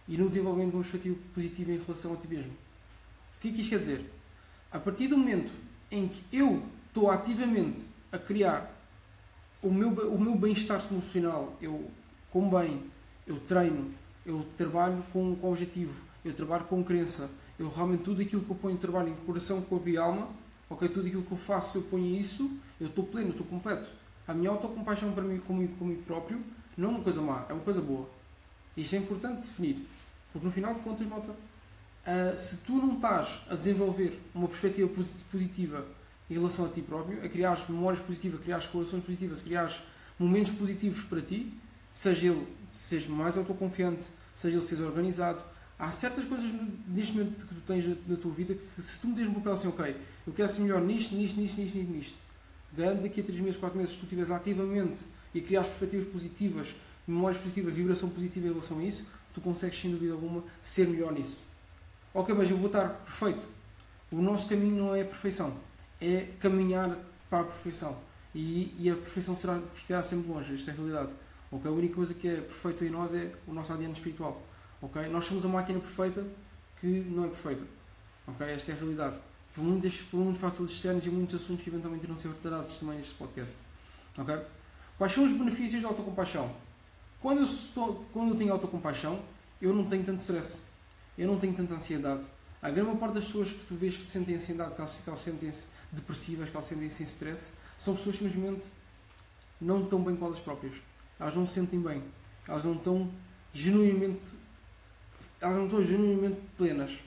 e 0.08 0.16
no 0.16 0.28
desenvolvimento 0.28 0.70
de 0.70 0.76
uma 0.76 0.82
perspectiva 0.82 1.19
positiva 1.34 1.72
em 1.72 1.78
relação 1.78 2.12
a 2.12 2.16
ti 2.16 2.28
mesmo. 2.28 2.52
O 2.52 3.40
que 3.40 3.49
é 3.49 3.52
que 3.52 3.60
isto 3.60 3.70
quer 3.70 3.81
dizer? 3.81 4.10
A 4.70 4.78
partir 4.78 5.08
do 5.08 5.16
momento 5.16 5.52
em 5.90 6.08
que 6.08 6.22
eu 6.32 6.62
estou 6.88 7.10
ativamente 7.10 7.81
a 8.10 8.19
criar 8.19 8.70
o 9.62 9.70
meu, 9.70 9.90
o 9.90 10.20
meu 10.20 10.34
bem-estar 10.34 10.82
emocional, 10.90 11.56
eu 11.60 11.90
como 12.31 12.58
bem, 12.58 12.82
eu 13.26 13.38
treino, 13.40 13.93
eu 14.25 14.46
trabalho 14.56 15.04
com, 15.12 15.37
com 15.37 15.50
objetivo, 15.50 15.93
eu 16.25 16.32
trabalho 16.32 16.64
com 16.64 16.82
crença, 16.82 17.31
eu 17.58 17.69
realmente 17.69 18.02
tudo 18.02 18.22
aquilo 18.22 18.43
que 18.43 18.50
eu 18.50 18.56
ponho 18.56 18.76
trabalho 18.78 19.10
em 19.10 19.14
coração, 19.26 19.60
corpo 19.60 19.88
e 19.88 19.98
alma, 19.98 20.28
ok, 20.69 20.88
tudo 20.88 21.06
aquilo 21.06 21.22
que 21.22 21.32
eu 21.32 21.38
faço, 21.38 21.78
eu 21.78 21.82
ponho 21.82 22.16
isso, 22.16 22.50
eu 22.81 22.87
estou 22.87 23.05
pleno, 23.05 23.31
estou 23.31 23.46
completo. 23.46 23.88
A 24.27 24.32
minha 24.32 24.50
autocompaixão 24.50 25.12
para 25.12 25.22
mim 25.22 25.38
comigo, 25.41 25.77
comigo 25.77 26.03
próprio 26.03 26.41
não 26.77 26.88
é 26.88 26.93
uma 26.93 27.03
coisa 27.03 27.20
má, 27.20 27.44
é 27.48 27.53
uma 27.53 27.62
coisa 27.62 27.81
boa. 27.81 28.08
Isto 28.76 28.96
é 28.96 28.98
importante 28.98 29.43
definir, 29.43 29.86
porque 30.32 30.46
no 30.46 30.52
final 30.52 30.74
de 30.74 30.81
contas, 30.81 31.06
nota, 31.06 31.31
uh, 31.32 32.36
se 32.36 32.58
tu 32.58 32.72
não 32.72 32.94
estás 32.94 33.41
a 33.48 33.55
desenvolver 33.55 34.19
uma 34.34 34.48
perspectiva 34.48 34.88
positiva 35.31 35.86
em 36.31 36.34
relação 36.34 36.64
a 36.64 36.69
ti 36.69 36.81
próprio, 36.81 37.24
a 37.24 37.29
criar 37.29 37.58
memórias 37.69 38.02
positivas, 38.02 38.41
a 38.41 38.43
criar 38.43 38.58
relações 38.58 39.05
positivas, 39.05 39.41
a 39.41 39.43
criar 39.43 39.82
momentos 40.19 40.52
positivos 40.52 41.02
para 41.05 41.20
ti, 41.20 41.52
seja 41.93 42.29
ele 42.29 42.46
seja 42.72 43.08
mais 43.10 43.36
autoconfiante, 43.36 44.06
seja 44.34 44.56
ele 44.56 44.64
seja 44.64 44.84
organizado. 44.84 45.43
Há 45.79 45.93
certas 45.93 46.24
coisas 46.24 46.50
neste 46.86 47.12
momento 47.12 47.46
que 47.46 47.55
tu 47.55 47.60
tens 47.60 47.84
na 48.06 48.17
tua 48.17 48.32
vida 48.32 48.55
que 48.55 48.82
se 48.82 48.98
tu 48.98 49.08
me 49.08 49.14
tens 49.14 49.29
no 49.29 49.34
papel 49.34 49.52
assim, 49.52 49.69
ok, 49.69 49.96
eu 50.26 50.32
quero 50.32 50.48
ser 50.48 50.60
melhor 50.62 50.81
nisto, 50.81 51.14
nisto, 51.14 51.38
nisto, 51.38 51.60
nisto, 51.60 51.76
nisto, 51.76 51.93
nisto. 51.93 52.19
Daqui 53.02 53.20
a 53.20 53.24
3 53.24 53.41
meses, 53.41 53.60
4 53.60 53.76
meses, 53.76 53.93
se 53.93 53.98
tu 53.98 54.05
estiveres 54.05 54.31
ativamente 54.31 55.02
e 55.34 55.41
criar 55.41 55.64
perspectivas 55.64 56.08
positivas, 56.08 56.74
memórias 57.06 57.41
positivas, 57.41 57.75
vibração 57.75 58.09
positiva 58.11 58.47
em 58.47 58.51
relação 58.51 58.79
a 58.79 58.85
isso, 58.85 59.06
tu 59.35 59.41
consegues 59.41 59.81
sem 59.81 59.91
dúvida 59.91 60.13
alguma 60.13 60.43
ser 60.63 60.89
melhor 60.89 61.13
nisso. 61.13 61.41
Ok, 62.15 62.35
mas 62.35 62.51
eu 62.51 62.56
vou 62.56 62.67
estar 62.67 62.89
perfeito. 62.89 63.41
O 64.11 64.21
nosso 64.21 64.49
caminho 64.49 64.77
não 64.77 64.94
é 64.94 65.03
a 65.03 65.05
perfeição, 65.05 65.56
é 66.01 66.29
caminhar 66.39 66.99
para 67.31 67.41
a 67.41 67.44
perfeição. 67.44 67.97
E, 68.35 68.75
e 68.79 68.91
a 68.91 68.94
perfeição 68.94 69.35
será, 69.37 69.61
ficará 69.73 70.03
sempre 70.03 70.31
longe, 70.31 70.55
isto 70.55 70.69
é 70.71 70.73
a 70.73 70.77
realidade. 70.77 71.13
Okay? 71.51 71.71
A 71.71 71.75
única 71.75 71.94
coisa 71.94 72.15
que 72.15 72.29
é 72.29 72.37
perfeita 72.37 72.85
em 72.85 72.91
nós 72.91 73.13
é 73.15 73.31
o 73.47 73.53
nosso 73.53 73.73
ADN 73.73 73.93
espiritual. 73.93 74.43
Okay? 74.81 75.09
Nós 75.09 75.25
somos 75.25 75.44
a 75.44 75.49
máquina 75.49 75.81
perfeita 75.81 76.25
que 76.81 76.87
não 76.87 77.25
é 77.25 77.29
perfeita. 77.29 77.63
Okay? 78.29 78.51
Esta 78.51 78.73
é 78.73 78.75
a 78.75 78.79
realidade. 78.79 79.17
Por 79.55 79.63
muitos, 79.63 79.97
por 80.03 80.19
muitos 80.19 80.41
fatores 80.41 80.73
externos 80.73 81.05
e 81.06 81.11
muitos 81.11 81.35
assuntos 81.35 81.63
que 81.63 81.71
eventualmente 81.71 82.05
irão 82.05 82.19
ser 82.19 82.31
tratados 82.35 82.79
também 82.79 82.97
neste 82.97 83.15
podcast. 83.15 83.56
Okay? 84.19 84.39
Quais 84.97 85.13
são 85.13 85.25
os 85.25 85.32
benefícios 85.32 85.82
da 85.82 85.89
autocompaixão? 85.89 86.51
Quando 87.22 87.38
eu, 87.38 87.44
estou, 87.44 88.05
quando 88.12 88.31
eu 88.32 88.36
tenho 88.36 88.52
autocompaixão, 88.52 89.19
eu 89.60 89.72
não 89.72 89.84
tenho 89.84 90.05
tanto 90.05 90.20
stress. 90.20 90.64
Eu 91.17 91.29
não 91.29 91.38
tenho 91.38 91.55
tanta 91.55 91.72
ansiedade. 91.74 92.22
A 92.60 92.69
grande 92.69 92.96
parte 92.98 93.14
das 93.14 93.24
pessoas 93.24 93.52
que 93.52 93.64
tu 93.64 93.74
vês 93.74 93.96
que 93.96 94.05
sentem 94.05 94.34
ansiedade, 94.34 94.74
que 94.74 94.81
elas, 94.81 95.20
sentem-se 95.20 95.69
depressivas, 95.91 96.50
que 96.50 96.56
elas 96.56 96.67
sentem-se 96.67 97.02
em 97.02 97.06
stress, 97.06 97.52
são 97.79 97.94
pessoas 97.94 98.19
que 98.19 98.24
simplesmente 98.24 98.67
não 99.60 99.82
estão 99.84 100.02
bem 100.02 100.14
com 100.17 100.26
elas 100.26 100.41
próprias 100.41 100.74
elas 101.22 101.34
não 101.36 101.46
se 101.46 101.55
sentem 101.55 101.81
bem, 101.81 102.02
elas 102.48 102.64
não 102.64 102.72
estão 102.72 103.08
genuinamente, 103.52 104.29
elas 105.41 105.56
não 105.56 105.64
estão 105.67 105.82
genuinamente 105.82 106.36
plenas. 106.58 107.00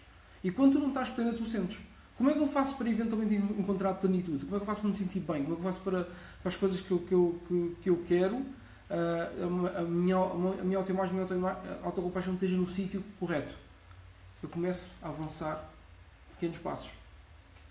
E 0.44 0.52
quando 0.52 0.74
tu 0.74 0.80
não 0.80 0.88
estás 0.88 1.10
plena, 1.10 1.34
tu 1.34 1.46
sentes. 1.46 1.80
Como 2.16 2.30
é 2.30 2.34
que 2.34 2.40
eu 2.40 2.48
faço 2.48 2.78
para 2.78 2.90
eventualmente 2.90 3.36
encontrar 3.36 3.94
plenitude? 3.96 4.46
Como 4.46 4.56
é 4.56 4.60
que 4.60 4.64
eu 4.64 4.66
faço 4.66 4.80
para 4.80 4.90
me 4.90 4.96
sentir 4.96 5.20
bem? 5.20 5.44
Como 5.44 5.54
é 5.54 5.56
que 5.56 5.62
eu 5.62 5.72
faço 5.72 5.82
para, 5.82 6.06
para 6.06 6.50
as 6.50 6.56
coisas 6.56 6.80
que 6.80 6.92
eu, 6.92 7.00
que 7.00 7.14
eu, 7.14 7.42
que, 7.46 7.78
que 7.82 7.90
eu 7.90 8.04
quero, 8.08 8.46
uh, 8.90 9.78
a, 9.78 9.82
minha, 9.82 10.18
a 10.18 10.64
minha 10.64 10.78
autoimagem, 10.78 11.20
a 11.20 11.34
minha 11.34 11.58
autocompaixão 11.84 12.34
esteja 12.34 12.56
no 12.56 12.68
sítio 12.68 13.04
correto? 13.20 13.56
Eu 14.42 14.50
começo 14.50 14.88
a 15.02 15.10
avançar 15.10 15.70
pequenos 16.34 16.58
passos. 16.60 16.92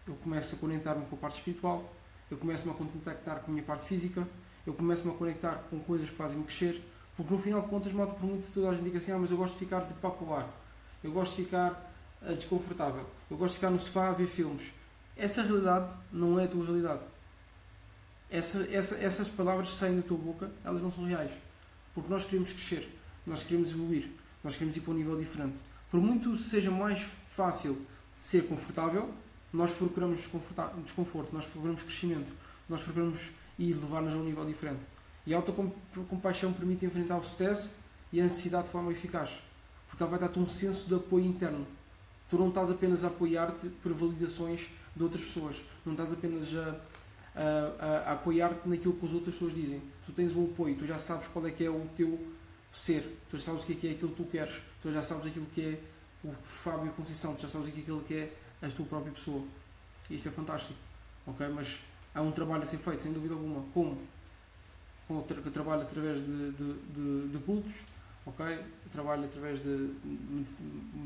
Eu 0.06 0.14
começo 0.16 0.54
a 0.54 0.58
conectar-me 0.58 1.06
com 1.06 1.16
a 1.16 1.18
parte 1.18 1.36
espiritual, 1.36 1.90
eu 2.30 2.36
começo-me 2.36 2.72
a 2.72 2.74
contactar 2.74 3.40
com 3.40 3.50
a 3.50 3.54
minha 3.54 3.64
parte 3.64 3.86
física, 3.86 4.26
eu 4.66 4.74
começo-me 4.74 5.14
a 5.14 5.16
conectar 5.16 5.62
com 5.70 5.78
coisas 5.80 6.10
que 6.10 6.16
fazem-me 6.16 6.44
crescer, 6.44 6.82
porque 7.16 7.32
no 7.32 7.40
final 7.40 7.62
de 7.62 7.68
contas, 7.68 7.92
malta, 7.92 8.14
por 8.14 8.26
muito 8.26 8.50
toda 8.52 8.68
a 8.68 8.74
gente 8.74 8.84
diga 8.84 8.98
assim, 8.98 9.12
ah, 9.12 9.18
mas 9.18 9.30
eu 9.30 9.36
gosto 9.36 9.52
de 9.52 9.60
ficar 9.60 9.80
de 9.80 9.94
papo 9.94 10.32
ar, 10.32 10.46
eu 11.02 11.12
gosto 11.12 11.36
de 11.36 11.44
ficar 11.44 11.90
uh, 12.22 12.34
desconfortável, 12.34 13.06
eu 13.30 13.36
gosto 13.36 13.52
de 13.52 13.60
ficar 13.60 13.70
no 13.70 13.80
sofá 13.80 14.08
a 14.08 14.12
ver 14.12 14.26
filmes. 14.26 14.72
Essa 15.16 15.42
realidade 15.42 15.94
não 16.12 16.38
é 16.40 16.44
a 16.44 16.48
tua 16.48 16.64
realidade. 16.64 17.00
Essa, 18.34 18.68
essa, 18.72 18.96
essas 18.96 19.28
palavras 19.28 19.76
saem 19.76 19.94
da 19.94 20.02
tua 20.02 20.18
boca, 20.18 20.50
elas 20.64 20.82
não 20.82 20.90
são 20.90 21.04
reais. 21.04 21.30
Porque 21.94 22.10
nós 22.10 22.24
queremos 22.24 22.50
crescer, 22.50 22.92
nós 23.24 23.44
queremos 23.44 23.70
evoluir, 23.70 24.10
nós 24.42 24.54
queremos 24.54 24.76
ir 24.76 24.80
para 24.80 24.92
um 24.92 24.96
nível 24.96 25.16
diferente. 25.16 25.62
Por 25.88 26.00
muito 26.00 26.36
seja 26.36 26.68
mais 26.68 27.08
fácil 27.30 27.86
ser 28.12 28.48
confortável, 28.48 29.14
nós 29.52 29.72
procuramos 29.72 30.28
desconforto, 30.84 31.32
nós 31.32 31.46
procuramos 31.46 31.84
crescimento, 31.84 32.32
nós 32.68 32.82
procuramos 32.82 33.30
ir 33.56 33.72
levar-nos 33.74 34.12
a 34.14 34.16
um 34.16 34.24
nível 34.24 34.44
diferente. 34.44 34.82
E 35.24 35.32
a 35.32 35.36
autocompaixão 35.36 36.52
permite 36.52 36.84
enfrentar 36.84 37.18
o 37.18 37.22
stress 37.22 37.76
e 38.12 38.20
a 38.20 38.24
ansiedade 38.24 38.64
de 38.64 38.70
forma 38.70 38.90
eficaz, 38.90 39.40
porque 39.88 40.02
ela 40.02 40.10
vai 40.10 40.18
dar-te 40.18 40.40
um 40.40 40.48
senso 40.48 40.88
de 40.88 40.96
apoio 40.96 41.24
interno. 41.24 41.64
Tu 42.28 42.36
não 42.36 42.48
estás 42.48 42.68
apenas 42.68 43.04
a 43.04 43.06
apoiar-te 43.06 43.68
por 43.68 43.92
validações 43.92 44.66
de 44.96 45.02
outras 45.04 45.22
pessoas, 45.22 45.62
não 45.86 45.92
estás 45.92 46.12
apenas 46.12 46.52
a, 46.52 46.74
a, 47.34 48.10
a 48.10 48.12
apoiar-te 48.12 48.68
naquilo 48.68 48.94
que 48.94 49.06
as 49.06 49.12
outras 49.12 49.34
pessoas 49.34 49.54
dizem. 49.54 49.82
Tu 50.06 50.12
tens 50.12 50.34
um 50.34 50.44
apoio, 50.44 50.76
tu 50.76 50.86
já 50.86 50.98
sabes 50.98 51.28
qual 51.28 51.46
é 51.46 51.50
que 51.50 51.64
é 51.64 51.70
o 51.70 51.86
teu 51.96 52.18
ser, 52.72 53.02
tu 53.30 53.36
já 53.36 53.44
sabes 53.44 53.62
o 53.62 53.66
que 53.66 53.72
é, 53.72 53.76
que 53.76 53.88
é 53.88 53.90
aquilo 53.92 54.10
que 54.10 54.22
tu 54.22 54.24
queres, 54.24 54.62
tu 54.82 54.92
já 54.92 55.02
sabes 55.02 55.26
aquilo 55.26 55.46
que 55.46 55.62
é 55.62 55.78
o 56.24 56.32
Fábio 56.44 56.92
Conceição, 56.92 57.34
tu 57.34 57.42
já 57.42 57.48
sabes 57.48 57.68
aquilo 57.68 58.00
que 58.02 58.14
é 58.14 58.32
a 58.62 58.68
tua 58.68 58.86
própria 58.86 59.12
pessoa. 59.12 59.42
E 60.10 60.16
isto 60.16 60.28
é 60.28 60.32
fantástico, 60.32 60.78
ok? 61.26 61.48
Mas 61.48 61.80
há 62.14 62.20
um 62.22 62.32
trabalho 62.32 62.62
a 62.62 62.66
ser 62.66 62.78
feito, 62.78 63.02
sem 63.02 63.12
dúvida 63.12 63.34
alguma. 63.34 63.64
Como? 63.72 63.98
Com 65.06 65.18
o 65.18 65.22
trabalho 65.22 65.82
através 65.82 66.18
de, 66.18 66.52
de, 66.52 66.74
de, 66.94 67.28
de 67.28 67.38
cultos, 67.44 67.74
ok? 68.26 68.58
Trabalho 68.90 69.24
através 69.24 69.62
de 69.62 69.90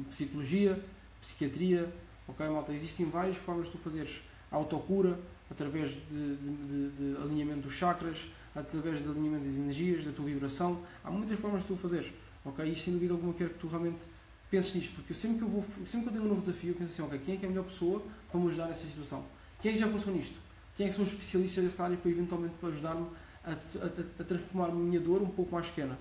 psicologia, 0.08 0.78
psiquiatria, 1.20 1.92
ok, 2.26 2.49
malta? 2.49 2.73
Existem 2.73 3.06
várias 3.06 3.37
formas 3.37 3.66
de 3.66 3.73
tu 3.73 3.78
fazeres 3.78 4.23
autocura, 4.50 5.18
através 5.50 5.90
de, 5.90 6.37
de, 6.37 6.90
de, 6.90 7.17
alinhamento 7.19 7.62
dos 7.62 7.73
chakras, 7.73 8.28
através 8.55 9.02
de 9.02 9.09
alinhamento 9.09 9.45
das 9.45 9.57
energias, 9.57 10.05
da 10.05 10.12
tua 10.12 10.26
vibração. 10.26 10.83
Há 11.02 11.11
muitas 11.11 11.38
formas 11.38 11.62
de 11.62 11.69
tu 11.69 11.76
fazeres, 11.76 12.12
ok? 12.45 12.71
E 12.71 12.76
sem 12.76 12.93
dúvida 12.93 13.14
alguma 13.14 13.33
quero 13.33 13.50
que 13.50 13.59
tu 13.59 13.69
realmente 13.69 14.05
penses 14.50 14.75
nisto, 14.75 14.95
porque 14.95 15.14
sempre 15.14 15.38
que 15.38 15.45
eu 15.45 15.49
vou, 15.49 15.64
sempre 15.87 16.02
que 16.02 16.09
eu 16.09 16.12
tenho 16.12 16.25
um 16.25 16.28
novo 16.28 16.40
desafio, 16.40 16.71
eu 16.71 16.75
penso 16.75 16.93
assim, 16.93 17.02
ok, 17.02 17.21
quem 17.25 17.35
é 17.35 17.37
que 17.38 17.45
é 17.45 17.49
a 17.49 17.50
melhor 17.50 17.64
pessoa 17.64 18.02
para 18.31 18.40
me 18.40 18.49
ajudar 18.49 18.67
nessa 18.67 18.87
situação? 18.87 19.25
Quem 19.61 19.71
é 19.71 19.75
que 19.75 19.81
já 19.81 19.88
passou 19.88 20.14
nisto? 20.14 20.37
Quem 20.76 20.87
é 20.87 20.88
que 20.88 20.95
são 20.95 21.02
os 21.02 21.11
especialistas 21.11 21.64
dessa 21.64 21.85
área 21.85 21.97
para 21.97 22.11
eventualmente 22.11 22.55
ajudar-me 22.62 23.07
a, 23.45 23.50
a, 23.50 24.21
a, 24.21 24.25
transformar 24.25 24.67
a 24.67 24.73
minha 24.73 25.00
dor 25.00 25.21
um 25.21 25.28
pouco 25.28 25.55
mais 25.55 25.67
pequena? 25.67 25.99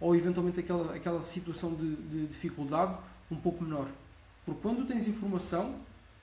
Ou 0.00 0.14
eventualmente 0.14 0.60
aquela, 0.60 0.94
aquela 0.94 1.22
situação 1.22 1.74
de, 1.74 1.96
de 1.96 2.26
dificuldade 2.26 2.96
um 3.30 3.36
pouco 3.36 3.64
menor? 3.64 3.88
Porque 4.44 4.60
quando 4.62 4.86
tens 4.86 5.08
informação, 5.08 5.74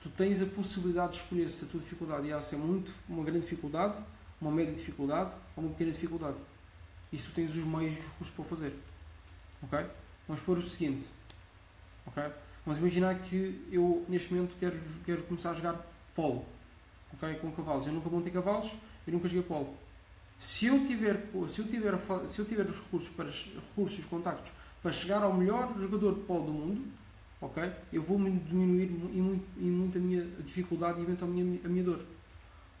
tu 0.04 0.10
tens 0.10 0.42
a 0.42 0.46
possibilidade 0.46 1.12
de 1.12 1.22
escolher 1.22 1.48
se 1.48 1.64
a 1.64 1.68
tua 1.68 1.80
dificuldade 1.80 2.26
ia 2.26 2.38
ser 2.42 2.56
muito, 2.56 2.92
uma 3.08 3.24
grande 3.24 3.40
dificuldade, 3.40 3.96
uma 4.38 4.50
média 4.50 4.74
dificuldade 4.74 5.34
ou 5.56 5.64
uma 5.64 5.72
pequena 5.72 5.92
dificuldade. 5.92 6.36
E 7.10 7.16
se 7.16 7.24
tu 7.24 7.32
tens 7.32 7.56
os 7.56 7.64
meios 7.64 7.94
justos 7.94 8.28
para 8.28 8.42
o 8.42 8.44
fazer. 8.44 8.74
Ok? 9.62 9.78
Vamos 10.28 10.42
pôr 10.42 10.58
o 10.58 10.68
seguinte. 10.68 11.08
Ok? 12.04 12.22
Vamos 12.66 12.78
imaginar 12.78 13.18
que 13.18 13.66
eu, 13.72 14.04
neste 14.06 14.34
momento, 14.34 14.54
quero, 14.60 14.78
quero 15.06 15.22
começar 15.22 15.52
a 15.52 15.54
jogar 15.54 15.80
polo. 16.14 16.44
Ok? 17.14 17.36
Com 17.36 17.50
cavalos. 17.52 17.86
Eu 17.86 17.94
nunca 17.94 18.10
montei 18.10 18.30
cavalos, 18.30 18.74
eu 19.06 19.12
nunca 19.14 19.26
joguei 19.26 19.42
polo. 19.42 19.74
Se 20.38 20.66
eu 20.66 20.84
tiver, 20.84 21.30
se 21.48 21.60
eu 21.62 21.66
tiver, 21.66 21.98
se 22.28 22.38
eu 22.40 22.44
tiver 22.44 22.66
os 22.66 22.76
recursos, 22.78 23.08
para, 23.08 23.30
recursos 23.30 24.00
os 24.00 24.04
contactos 24.04 24.52
para 24.82 24.92
chegar 24.92 25.22
ao 25.22 25.32
melhor 25.32 25.72
jogador 25.80 26.14
de 26.16 26.20
polo 26.24 26.44
do 26.44 26.52
mundo, 26.52 26.92
ok? 27.44 27.72
Eu 27.92 28.02
vou 28.02 28.18
diminuir 28.18 28.86
e 28.86 29.20
muito, 29.20 29.60
muito 29.60 29.98
a 29.98 30.00
minha 30.00 30.24
dificuldade 30.42 30.98
e 31.00 31.02
eventualmente 31.02 31.42
a 31.42 31.44
minha, 31.44 31.60
a 31.64 31.68
minha 31.68 31.84
dor. 31.84 32.04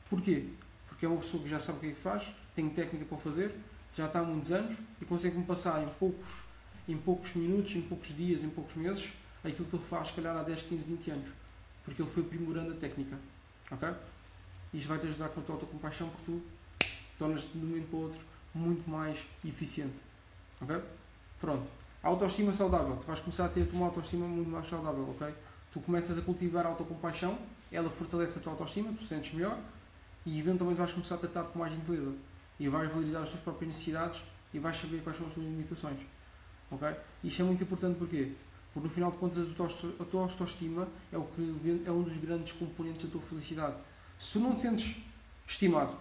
Porquê? 0.08 0.48
Porque 0.88 1.06
é 1.06 1.08
uma 1.08 1.18
pessoa 1.18 1.42
que 1.42 1.48
já 1.48 1.58
sabe 1.58 1.78
o 1.78 1.80
que 1.80 1.86
é 1.88 1.90
que 1.90 2.00
faz, 2.00 2.34
tem 2.54 2.68
técnica 2.70 3.04
para 3.04 3.18
fazer, 3.18 3.54
já 3.94 4.06
está 4.06 4.20
há 4.20 4.24
muitos 4.24 4.52
anos 4.52 4.76
e 5.00 5.04
consegue-me 5.04 5.44
passar 5.44 5.82
em 5.82 5.88
poucos 5.98 6.44
em 6.88 6.96
poucos 6.96 7.34
minutos, 7.34 7.74
em 7.74 7.82
poucos 7.82 8.14
dias, 8.14 8.44
em 8.44 8.50
poucos 8.50 8.74
meses, 8.74 9.12
aquilo 9.42 9.66
que 9.66 9.76
ele 9.76 9.84
faz, 9.84 10.08
se 10.08 10.14
calhar, 10.14 10.36
há 10.36 10.42
10, 10.42 10.62
15, 10.64 10.84
20 10.84 11.10
anos. 11.12 11.28
Porque 11.82 12.02
ele 12.02 12.10
foi 12.10 12.22
aprimorando 12.22 12.72
a 12.72 12.76
técnica. 12.76 13.18
Ok? 13.70 13.88
Isto 14.72 14.88
vai 14.88 14.98
te 14.98 15.06
ajudar 15.06 15.28
com 15.30 15.40
a 15.40 15.42
tua 15.42 15.54
autocompaixão 15.54 16.08
porque 16.08 16.24
tu 16.26 16.42
tornas-te 17.18 17.52
de 17.52 17.64
um 17.64 17.68
momento 17.68 17.88
para 17.88 17.96
o 17.98 18.02
outro 18.02 18.20
muito 18.54 18.88
mais 18.88 19.24
eficiente. 19.44 19.96
Ok? 20.60 20.80
Pronto. 21.40 21.83
Autoestima 22.04 22.52
saudável. 22.52 22.98
Tu 22.98 23.06
vais 23.06 23.18
começar 23.18 23.46
a 23.46 23.48
ter 23.48 23.66
uma 23.72 23.86
autoestima 23.86 24.26
muito 24.26 24.50
mais 24.50 24.68
saudável, 24.68 25.08
ok? 25.08 25.34
Tu 25.72 25.80
começas 25.80 26.18
a 26.18 26.20
cultivar 26.20 26.66
a 26.66 26.68
autocompaixão, 26.68 27.38
ela 27.72 27.88
fortalece 27.88 28.38
a 28.38 28.42
tua 28.42 28.52
autoestima, 28.52 28.92
tu 28.92 29.06
sentes 29.06 29.32
melhor 29.32 29.58
e 30.26 30.38
eventualmente 30.38 30.78
vais 30.78 30.92
começar 30.92 31.14
a 31.14 31.18
tratar-te 31.18 31.52
com 31.52 31.60
mais 31.60 31.72
gentileza. 31.72 32.12
E 32.60 32.68
vais 32.68 32.92
validar 32.92 33.22
as 33.22 33.30
tuas 33.30 33.40
próprias 33.40 33.68
necessidades 33.68 34.22
e 34.52 34.58
vais 34.58 34.76
saber 34.76 35.02
quais 35.02 35.16
são 35.16 35.26
as 35.26 35.32
tuas 35.32 35.46
limitações. 35.46 35.98
Ok? 36.70 36.94
Isto 37.24 37.40
é 37.40 37.44
muito 37.46 37.64
importante 37.64 37.98
porquê? 37.98 38.32
Porque 38.74 38.86
no 38.86 38.94
final 38.94 39.10
de 39.10 39.16
contas 39.16 39.46
a 39.98 40.04
tua 40.04 40.22
autoestima 40.24 40.86
é, 41.10 41.16
o 41.16 41.24
que, 41.24 41.82
é 41.86 41.90
um 41.90 42.02
dos 42.02 42.18
grandes 42.18 42.52
componentes 42.52 43.02
da 43.02 43.10
tua 43.10 43.22
felicidade. 43.22 43.76
Se 44.18 44.34
tu 44.34 44.40
não 44.40 44.54
te 44.54 44.60
sentes 44.60 45.02
estimado 45.46 45.96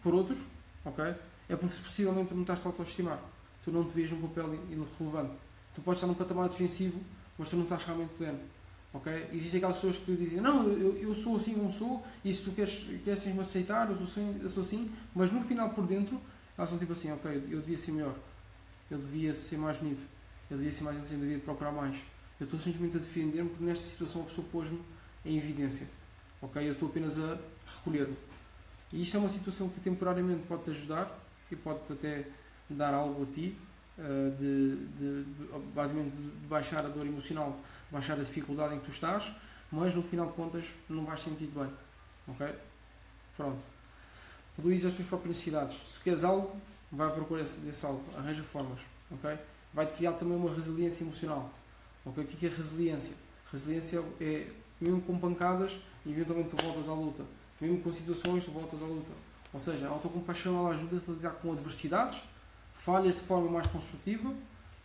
por 0.00 0.14
outros, 0.14 0.38
ok? 0.84 1.04
É 1.48 1.56
porque 1.56 1.76
possivelmente 1.82 2.32
não 2.32 2.42
estás 2.42 2.64
a 2.64 2.68
autoestimar. 2.68 3.18
Tu 3.64 3.72
não 3.72 3.84
te 3.84 3.94
vês 3.94 4.10
num 4.10 4.20
papel 4.20 4.54
irrelevante. 4.70 5.36
Tu 5.74 5.80
podes 5.80 5.98
estar 5.98 6.06
num 6.06 6.14
patamar 6.14 6.48
defensivo, 6.48 7.00
mas 7.38 7.48
tu 7.48 7.56
não 7.56 7.64
estás 7.64 7.84
realmente 7.84 8.12
pleno. 8.18 8.38
ok? 8.92 9.28
Existem 9.32 9.58
aquelas 9.58 9.76
pessoas 9.76 9.96
que 9.98 10.14
dizem, 10.14 10.40
não, 10.40 10.68
eu, 10.68 10.96
eu 10.98 11.14
sou 11.14 11.36
assim 11.36 11.54
como 11.54 11.72
sou, 11.72 12.04
e 12.24 12.32
se 12.32 12.42
tu 12.44 12.52
queres, 12.52 12.86
queres 13.04 13.24
me 13.24 13.40
aceitar, 13.40 13.90
eu 13.90 13.96
sou, 13.96 14.04
assim, 14.04 14.40
eu 14.42 14.48
sou 14.48 14.62
assim, 14.62 14.90
mas 15.14 15.32
no 15.32 15.42
final 15.42 15.70
por 15.70 15.86
dentro, 15.86 16.20
elas 16.56 16.70
são 16.70 16.78
tipo 16.78 16.92
assim, 16.92 17.10
ok, 17.10 17.48
eu 17.50 17.60
devia 17.60 17.78
ser 17.78 17.92
melhor 17.92 18.14
eu 18.90 18.98
devia 18.98 19.34
ser 19.34 19.56
mais 19.56 19.78
bonito, 19.78 20.04
eu 20.50 20.56
devia 20.56 20.72
ser 20.72 20.84
mais 20.84 20.96
inteligente, 20.96 21.20
eu 21.22 21.28
devia 21.28 21.44
procurar 21.44 21.72
mais. 21.72 22.04
Eu 22.38 22.44
estou 22.44 22.58
simplesmente 22.58 22.96
a 22.96 23.00
defender-me 23.00 23.48
porque 23.48 23.64
nesta 23.64 23.84
situação 23.84 24.22
a 24.22 24.24
pessoa 24.24 24.46
pôs-me 24.50 24.80
em 25.24 25.36
evidência. 25.36 25.88
Ok? 26.42 26.66
Eu 26.66 26.72
estou 26.72 26.88
apenas 26.88 27.18
a 27.18 27.38
recolher-me. 27.76 28.16
E 28.92 29.02
isto 29.02 29.16
é 29.16 29.20
uma 29.20 29.28
situação 29.28 29.68
que 29.68 29.80
temporariamente 29.80 30.46
pode-te 30.46 30.70
ajudar 30.70 31.18
e 31.50 31.56
pode-te 31.56 31.92
até 31.92 32.26
dar 32.74 32.94
algo 32.94 33.22
a 33.22 33.26
ti, 33.26 33.56
uh, 33.98 34.30
de, 34.36 34.76
de, 34.96 35.26
basicamente 35.74 36.14
de 36.14 36.46
baixar 36.46 36.84
a 36.84 36.88
dor 36.88 37.06
emocional, 37.06 37.58
baixar 37.90 38.14
a 38.14 38.22
dificuldade 38.22 38.74
em 38.74 38.78
que 38.78 38.86
tu 38.86 38.90
estás, 38.90 39.32
mas 39.70 39.94
no 39.94 40.02
final 40.02 40.26
de 40.26 40.32
contas 40.32 40.66
não 40.88 41.04
vais 41.04 41.20
sentir 41.20 41.46
bem. 41.46 41.70
Ok? 42.28 42.46
Pronto. 43.36 43.62
Valoriza 44.56 44.88
as 44.88 44.94
tuas 44.94 45.08
próprias 45.08 45.36
necessidades. 45.36 45.80
Se 45.88 46.00
queres 46.00 46.22
algo, 46.22 46.56
vai 46.90 47.10
procurar 47.10 47.42
esse, 47.42 47.84
algo, 47.84 48.04
arranja 48.16 48.42
formas, 48.42 48.80
ok? 49.10 49.36
Vai-te 49.72 49.94
criar 49.94 50.12
também 50.12 50.36
uma 50.36 50.52
resiliência 50.54 51.02
emocional, 51.02 51.52
ok? 52.04 52.22
O 52.22 52.26
que 52.26 52.46
é, 52.46 52.48
é 52.48 52.52
resiliência? 52.52 53.16
Resiliência 53.50 54.02
é, 54.20 54.46
mesmo 54.80 55.00
com 55.02 55.18
pancadas, 55.18 55.78
eventualmente 56.06 56.50
tu 56.54 56.62
voltas 56.62 56.88
à 56.88 56.94
luta, 56.94 57.24
mesmo 57.60 57.80
com 57.80 57.90
situações, 57.90 58.44
tu 58.44 58.52
voltas 58.52 58.80
à 58.80 58.86
luta. 58.86 59.12
Ou 59.52 59.60
seja, 59.60 59.86
a 59.88 59.90
autocompaixão 59.90 60.56
ela 60.58 60.74
ajuda-te 60.74 61.10
a 61.10 61.14
lidar 61.14 61.30
com 61.30 61.52
adversidades, 61.52 62.22
falhas 62.74 63.14
de 63.14 63.22
forma 63.22 63.50
mais 63.50 63.66
construtiva, 63.66 64.32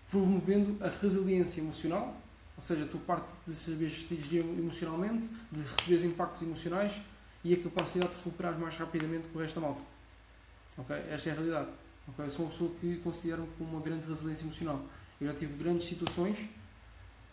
promovendo 0.09 0.83
a 0.83 0.89
resiliência 0.89 1.61
emocional, 1.61 2.15
ou 2.55 2.61
seja, 2.61 2.85
tu 2.85 2.97
parte 2.99 3.31
de 3.47 3.55
saber 3.55 3.89
gerir 3.89 4.43
emocionalmente, 4.43 5.29
de 5.51 5.61
receber 5.61 6.07
impactos 6.07 6.41
emocionais 6.41 6.99
e 7.43 7.53
a 7.53 7.63
capacidade 7.63 8.11
de 8.11 8.17
recuperar 8.17 8.57
mais 8.59 8.75
rapidamente 8.75 9.27
com 9.29 9.39
o 9.39 9.41
resto 9.41 9.59
da 9.59 9.67
malta. 9.67 9.81
Ok? 10.77 10.95
Esta 11.09 11.29
é 11.29 11.31
a 11.31 11.35
realidade. 11.35 11.69
Okay? 12.09 12.25
Eu 12.25 12.29
sou 12.29 12.45
uma 12.45 12.51
pessoa 12.51 12.71
que 12.79 12.97
considero 12.97 13.47
com 13.57 13.63
uma 13.63 13.81
grande 13.81 14.05
resiliência 14.05 14.43
emocional. 14.43 14.81
Eu 15.19 15.27
já 15.27 15.33
tive 15.33 15.61
grandes 15.61 15.87
situações 15.87 16.47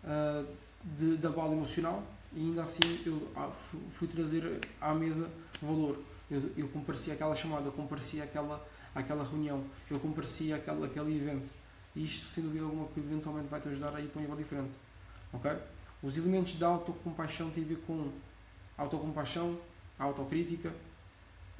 uh, 0.05 0.47
de, 0.85 1.17
de 1.17 1.27
abalo 1.27 1.53
emocional 1.53 2.03
e 2.33 2.41
ainda 2.41 2.63
assim 2.63 3.01
eu 3.05 3.29
ah, 3.35 3.51
fui 3.91 4.07
trazer 4.07 4.61
à 4.81 4.95
mesa 4.95 5.29
valor. 5.61 5.99
Eu, 6.31 6.43
eu 6.57 6.69
compareci 6.69 7.11
aquela 7.11 7.35
chamada, 7.35 7.67
eu 7.67 7.73
compareci 7.73 8.21
aquela, 8.21 8.65
aquela 8.97 9.23
reunião, 9.23 9.63
eu 9.91 10.01
compareci 10.01 10.53
aquele, 10.53 10.85
aquele 10.85 11.17
evento. 11.17 11.51
E 11.95 12.05
isto, 12.05 12.27
sem 12.27 12.43
dúvida 12.43 12.65
alguma, 12.65 12.89
que 12.89 13.01
eventualmente 13.01 13.49
vai 13.49 13.61
te 13.61 13.69
ajudar 13.69 13.95
a 13.95 14.01
ir 14.01 14.09
para 14.09 14.19
um 14.19 14.23
nível 14.23 14.37
diferente. 14.37 14.75
Ok? 15.33 15.51
Os 16.03 16.17
elementos 16.17 16.55
da 16.55 16.69
autocompaixão 16.69 17.51
têm 17.51 17.65
a 17.65 17.67
ver 17.67 17.79
com 17.87 18.11
autocompaixão, 18.77 19.59
autocrítica. 19.99 20.75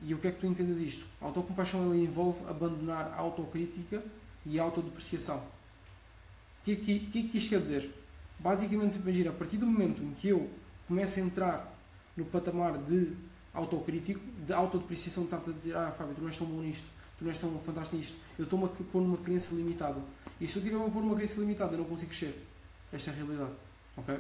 E 0.03 0.13
o 0.13 0.19
que 0.19 0.29
é 0.29 0.33
que 0.33 0.41
tu 0.41 0.47
entendes 0.47 0.79
isto? 0.79 1.07
A 1.21 1.27
autocompaixão 1.27 1.95
envolve 1.95 2.45
abandonar 2.49 3.13
a 3.13 3.17
autocrítica 3.17 4.03
e 4.45 4.59
a 4.59 4.63
autodepreciação. 4.63 5.39
O 5.39 6.65
que, 6.65 6.73
é 6.73 6.77
que, 6.77 6.99
que 7.01 7.19
é 7.19 7.23
que 7.23 7.39
isto 7.39 7.51
quer 7.51 7.61
dizer? 7.61 7.91
Basicamente, 8.39 8.97
imagina, 8.97 9.31
a 9.31 9.33
partir 9.33 9.57
do 9.57 9.67
momento 9.67 10.03
em 10.03 10.13
que 10.13 10.29
eu 10.29 10.51
começo 10.87 11.19
a 11.19 11.23
entrar 11.23 11.75
no 12.17 12.25
patamar 12.27 12.77
de 12.77 13.17
autocrítico, 13.55 14.21
de 14.45 14.53
autodepreciação, 14.53 15.25
está 15.25 15.39
a 15.39 15.53
dizer, 15.53 15.77
ah 15.77 15.91
Fábio, 15.91 16.15
tu 16.15 16.21
não 16.21 16.29
és 16.29 16.37
tão 16.37 16.47
bom 16.47 16.61
nisto, 16.61 16.85
tu 17.19 17.25
não 17.25 17.31
és 17.31 17.39
tão 17.39 17.59
fantástico 17.61 17.97
nisto, 17.97 18.17
eu 18.39 18.45
estou-me 18.45 18.67
a 18.67 18.69
pôr 18.69 19.01
numa 19.01 19.17
crença 19.19 19.55
limitada. 19.55 20.01
E 20.41 20.47
se 20.47 20.59
eu 20.59 20.63
tiver 20.63 20.77
a 20.77 20.91
pôr 20.91 21.03
numa 21.03 21.17
crença 21.17 21.41
limitada, 21.41 21.75
eu 21.75 21.79
não 21.79 21.87
consigo 21.87 22.11
crescer. 22.11 22.47
Esta 22.93 23.11
é 23.11 23.13
a 23.13 23.17
realidade. 23.17 23.53
Ok? 23.97 24.19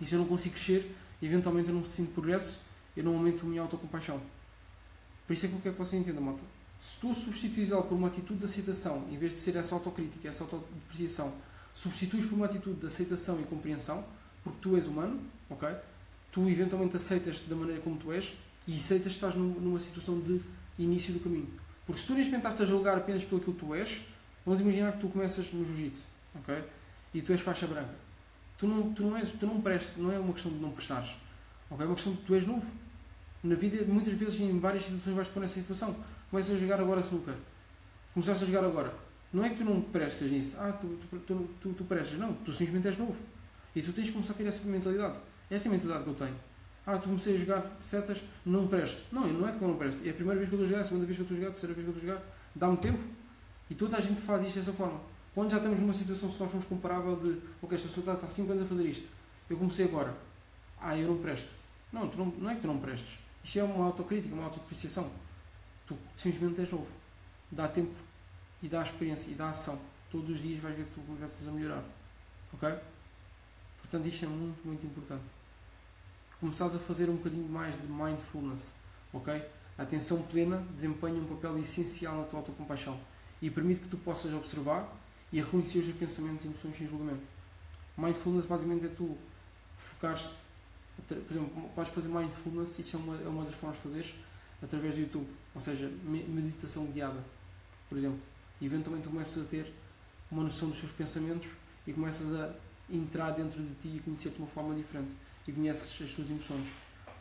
E 0.00 0.06
se 0.06 0.14
eu 0.14 0.18
não 0.18 0.26
consigo 0.26 0.54
crescer, 0.54 0.94
eventualmente 1.22 1.68
eu 1.68 1.74
não 1.74 1.84
sinto 1.84 2.12
progresso, 2.12 2.60
eu 2.96 3.04
não 3.04 3.14
aumento 3.14 3.44
a 3.44 3.48
minha 3.48 3.62
autocompaixão. 3.62 4.20
Por 5.26 5.32
isso 5.32 5.46
é 5.46 5.48
que 5.48 5.54
eu 5.54 5.60
quero 5.60 5.74
que 5.74 5.78
você 5.78 5.96
entenda, 5.96 6.20
malta. 6.20 6.42
Se 6.80 6.98
tu 6.98 7.12
substituís 7.12 7.70
algo 7.72 7.88
por 7.88 7.94
uma 7.94 8.08
atitude 8.08 8.38
de 8.38 8.44
aceitação, 8.46 9.06
em 9.10 9.18
vez 9.18 9.32
de 9.34 9.38
ser 9.38 9.56
essa 9.56 9.74
autocrítica, 9.74 10.28
essa 10.28 10.44
autodepreciação, 10.44 11.32
substituís 11.74 12.24
por 12.24 12.34
uma 12.34 12.46
atitude 12.46 12.80
de 12.80 12.86
aceitação 12.86 13.40
e 13.40 13.44
compreensão, 13.44 14.04
porque 14.42 14.58
tu 14.60 14.76
és 14.76 14.86
humano, 14.86 15.20
ok? 15.48 15.68
Tu 16.32 16.48
eventualmente 16.48 16.96
aceitas 16.96 17.40
da 17.40 17.54
maneira 17.54 17.80
como 17.82 17.96
tu 17.96 18.10
és 18.12 18.34
e 18.66 18.76
aceitas 18.76 19.12
que 19.12 19.12
estás 19.12 19.34
numa 19.34 19.78
situação 19.78 20.18
de 20.20 20.40
início 20.78 21.12
do 21.12 21.20
caminho. 21.20 21.48
Porque 21.90 22.02
se 22.02 22.06
tu 22.06 22.14
neste 22.14 22.30
momento 22.30 22.46
estás 22.46 22.60
a 22.60 22.72
julgar 22.72 22.96
apenas 22.96 23.24
pelo 23.24 23.40
que 23.40 23.50
tu 23.50 23.74
és, 23.74 24.00
vamos 24.46 24.60
imaginar 24.60 24.92
que 24.92 25.00
tu 25.00 25.08
começas 25.08 25.52
no 25.52 25.64
jiu-jitsu, 25.64 26.06
ok? 26.36 26.62
E 27.12 27.20
tu 27.20 27.32
és 27.32 27.40
faixa 27.40 27.66
branca. 27.66 27.96
Tu 28.56 28.64
não, 28.64 28.92
tu 28.92 29.02
não, 29.02 29.16
és, 29.16 29.28
tu 29.30 29.44
não 29.44 29.60
prestes, 29.60 29.96
não 29.96 30.12
é 30.12 30.16
uma 30.16 30.32
questão 30.32 30.52
de 30.52 30.58
não 30.60 30.70
prestares, 30.70 31.16
ok? 31.68 31.84
É 31.84 31.88
uma 31.88 31.96
questão 31.96 32.12
de 32.12 32.20
tu 32.20 32.32
és 32.32 32.46
novo. 32.46 32.64
Na 33.42 33.56
vida, 33.56 33.84
muitas 33.92 34.14
vezes, 34.14 34.38
em 34.38 34.56
várias 34.60 34.84
situações, 34.84 35.16
vais 35.16 35.28
pôr 35.30 35.40
nessa 35.40 35.54
situação. 35.54 35.96
Começas 36.30 36.56
a 36.56 36.60
jogar 36.60 36.78
agora 36.78 37.00
snooker. 37.00 37.34
Começaste 38.14 38.44
a 38.44 38.46
jogar 38.46 38.64
agora. 38.64 38.94
Não 39.32 39.44
é 39.44 39.48
que 39.48 39.56
tu 39.56 39.64
não 39.64 39.80
prestes 39.80 40.30
nisso. 40.30 40.58
Ah, 40.60 40.70
tu, 40.70 40.86
tu, 41.10 41.18
tu, 41.18 41.50
tu, 41.60 41.72
tu. 41.72 42.16
Não, 42.18 42.34
tu 42.34 42.52
simplesmente 42.52 42.86
és 42.86 42.98
novo. 42.98 43.20
E 43.74 43.82
tu 43.82 43.92
tens 43.92 44.06
de 44.06 44.12
começar 44.12 44.34
a 44.34 44.36
ter 44.36 44.46
essa 44.46 44.62
mentalidade. 44.62 45.18
Essa 45.50 45.66
é 45.66 45.68
a 45.70 45.72
mentalidade 45.72 46.04
que 46.04 46.10
eu 46.10 46.14
tenho. 46.14 46.36
Ah, 46.90 46.98
tu 46.98 47.06
comecei 47.06 47.36
a 47.36 47.38
jogar 47.38 47.76
setas, 47.80 48.20
não 48.44 48.66
presto. 48.66 49.00
Não, 49.12 49.24
não 49.24 49.48
é 49.48 49.52
que 49.52 49.62
eu 49.62 49.68
não 49.68 49.76
presto. 49.76 50.04
É 50.04 50.10
a 50.10 50.12
primeira 50.12 50.38
vez 50.38 50.48
que 50.48 50.56
eu 50.56 50.58
estou 50.58 50.64
a 50.64 50.68
jogar, 50.68 50.80
a 50.80 50.84
segunda 50.84 51.06
vez 51.06 51.16
que 51.16 51.22
eu 51.22 51.24
estou 51.24 51.36
a 51.36 51.38
jogar, 51.38 51.48
a 51.48 51.52
terceira 51.52 51.74
vez 51.74 51.86
que 51.86 51.92
eu 51.92 51.96
estou 51.96 52.10
a 52.10 52.14
jogar. 52.14 52.36
Dá-me 52.52 52.76
tempo. 52.78 53.04
E 53.70 53.74
toda 53.76 53.96
a 53.96 54.00
gente 54.00 54.20
faz 54.20 54.42
isto 54.42 54.58
dessa 54.58 54.72
forma. 54.72 55.00
Quando 55.32 55.52
já 55.52 55.58
estamos 55.58 55.78
numa 55.78 55.94
situação, 55.94 56.28
se 56.28 56.40
nós 56.40 56.50
formos 56.50 56.66
comparável 56.66 57.14
de, 57.14 57.40
ok, 57.62 57.76
esta 57.76 57.86
pessoa 57.86 58.12
está 58.12 58.26
há 58.26 58.28
5 58.28 58.50
anos 58.50 58.64
a 58.64 58.66
fazer 58.66 58.88
isto, 58.88 59.08
eu 59.48 59.56
comecei 59.56 59.86
agora. 59.86 60.12
Ah, 60.80 60.98
eu 60.98 61.06
não 61.06 61.18
presto. 61.18 61.48
Não, 61.92 62.06
não, 62.06 62.26
não 62.26 62.50
é 62.50 62.56
que 62.56 62.62
tu 62.62 62.66
não 62.66 62.78
prestes. 62.80 63.20
Isto 63.44 63.60
é 63.60 63.62
uma 63.62 63.84
autocrítica, 63.86 64.34
uma 64.34 64.44
autodepreciação. 64.44 65.12
Tu 65.86 65.96
simplesmente 66.16 66.60
és 66.60 66.72
novo. 66.72 66.88
Dá 67.52 67.68
tempo 67.68 67.94
e 68.60 68.68
dá 68.68 68.82
experiência 68.82 69.30
e 69.30 69.34
dá 69.34 69.50
ação. 69.50 69.80
Todos 70.10 70.30
os 70.30 70.42
dias 70.42 70.58
vais 70.60 70.76
ver 70.76 70.86
que 70.86 70.94
tu 70.94 71.00
começas 71.02 71.46
a 71.46 71.52
melhorar. 71.52 71.84
Ok? 72.52 72.68
Portanto, 73.78 74.06
isto 74.08 74.24
é 74.24 74.28
muito, 74.28 74.66
muito 74.66 74.84
importante. 74.84 75.24
Começares 76.40 76.74
a 76.74 76.78
fazer 76.78 77.08
um 77.08 77.16
bocadinho 77.16 77.48
mais 77.48 77.80
de 77.80 77.86
mindfulness. 77.86 78.72
Ok? 79.12 79.32
A 79.76 79.82
atenção 79.82 80.22
plena 80.22 80.66
desempenha 80.74 81.20
um 81.20 81.26
papel 81.26 81.58
essencial 81.58 82.18
na 82.18 82.24
tua 82.24 82.40
autocompaixão 82.40 82.98
e 83.40 83.50
permite 83.50 83.82
que 83.82 83.88
tu 83.88 83.96
possas 83.96 84.32
observar 84.34 84.90
e 85.32 85.40
reconhecer 85.40 85.78
os 85.78 85.94
pensamentos 85.94 86.44
e 86.44 86.48
emoções 86.48 86.76
sem 86.76 86.86
julgamento. 86.86 87.22
Mindfulness 87.96 88.46
basicamente 88.46 88.86
é 88.86 88.88
tu 88.88 89.16
focares 89.78 90.30
por 91.06 91.16
exemplo, 91.30 91.70
podes 91.74 91.92
fazer 91.92 92.08
mindfulness, 92.08 92.78
isto 92.78 92.96
é 92.96 93.00
uma, 93.00 93.16
é 93.16 93.28
uma 93.28 93.44
das 93.44 93.54
formas 93.54 93.78
de 93.78 93.82
fazeres 93.82 94.14
através 94.62 94.94
do 94.94 95.00
YouTube, 95.00 95.26
ou 95.54 95.60
seja, 95.60 95.90
meditação 96.04 96.86
guiada, 96.86 97.24
por 97.88 97.96
exemplo. 97.96 98.18
E 98.60 98.66
eventualmente 98.66 99.08
começas 99.08 99.44
a 99.44 99.48
ter 99.48 99.72
uma 100.30 100.42
noção 100.42 100.68
dos 100.68 100.78
teus 100.78 100.92
pensamentos 100.92 101.48
e 101.86 101.92
começas 101.92 102.34
a 102.34 102.52
entrar 102.90 103.30
dentro 103.30 103.62
de 103.62 103.74
ti 103.74 103.96
e 103.96 104.00
conhecer-te 104.00 104.34
de 104.34 104.42
uma 104.42 104.48
forma 104.48 104.74
diferente 104.74 105.16
e 105.46 105.52
conheces 105.52 106.02
as 106.02 106.10
tuas 106.10 106.30
emoções. 106.30 106.66